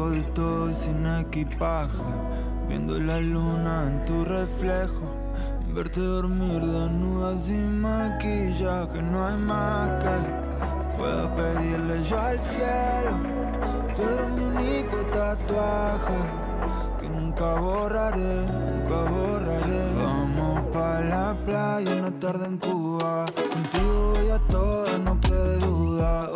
Y 0.07 0.75
sin 0.75 1.05
equipaje, 1.07 2.05
viendo 2.69 3.01
la 3.01 3.19
luna 3.19 3.83
en 3.89 4.05
tu 4.05 4.25
reflejo. 4.25 5.03
Verte 5.75 6.01
dormir 6.01 6.61
desnuda 6.61 7.37
sin 7.37 7.81
maquillaje, 7.81 9.03
no 9.03 9.27
hay 9.27 9.37
más 9.39 9.91
que 10.01 10.97
puedo 10.97 11.35
pedirle 11.35 12.05
yo 12.05 12.17
al 12.17 12.41
cielo. 12.41 13.19
Tú 13.97 14.03
eres 14.03 14.31
mi 14.37 14.45
único 14.45 14.99
tatuaje 15.07 16.19
que 17.01 17.09
nunca 17.09 17.55
borraré, 17.55 18.47
nunca 18.47 19.11
borraré. 19.11 19.93
Vamos 20.01 20.61
pa' 20.73 21.01
la 21.01 21.37
playa 21.45 21.93
una 21.97 22.13
tarde 22.21 22.47
en 22.47 22.59
Cuba. 22.59 23.27
Contigo 23.35 24.13
voy 24.15 24.31
a 24.31 24.39
todas, 24.49 25.01
no 25.01 25.21
quede 25.21 25.59
duda. 25.59 26.31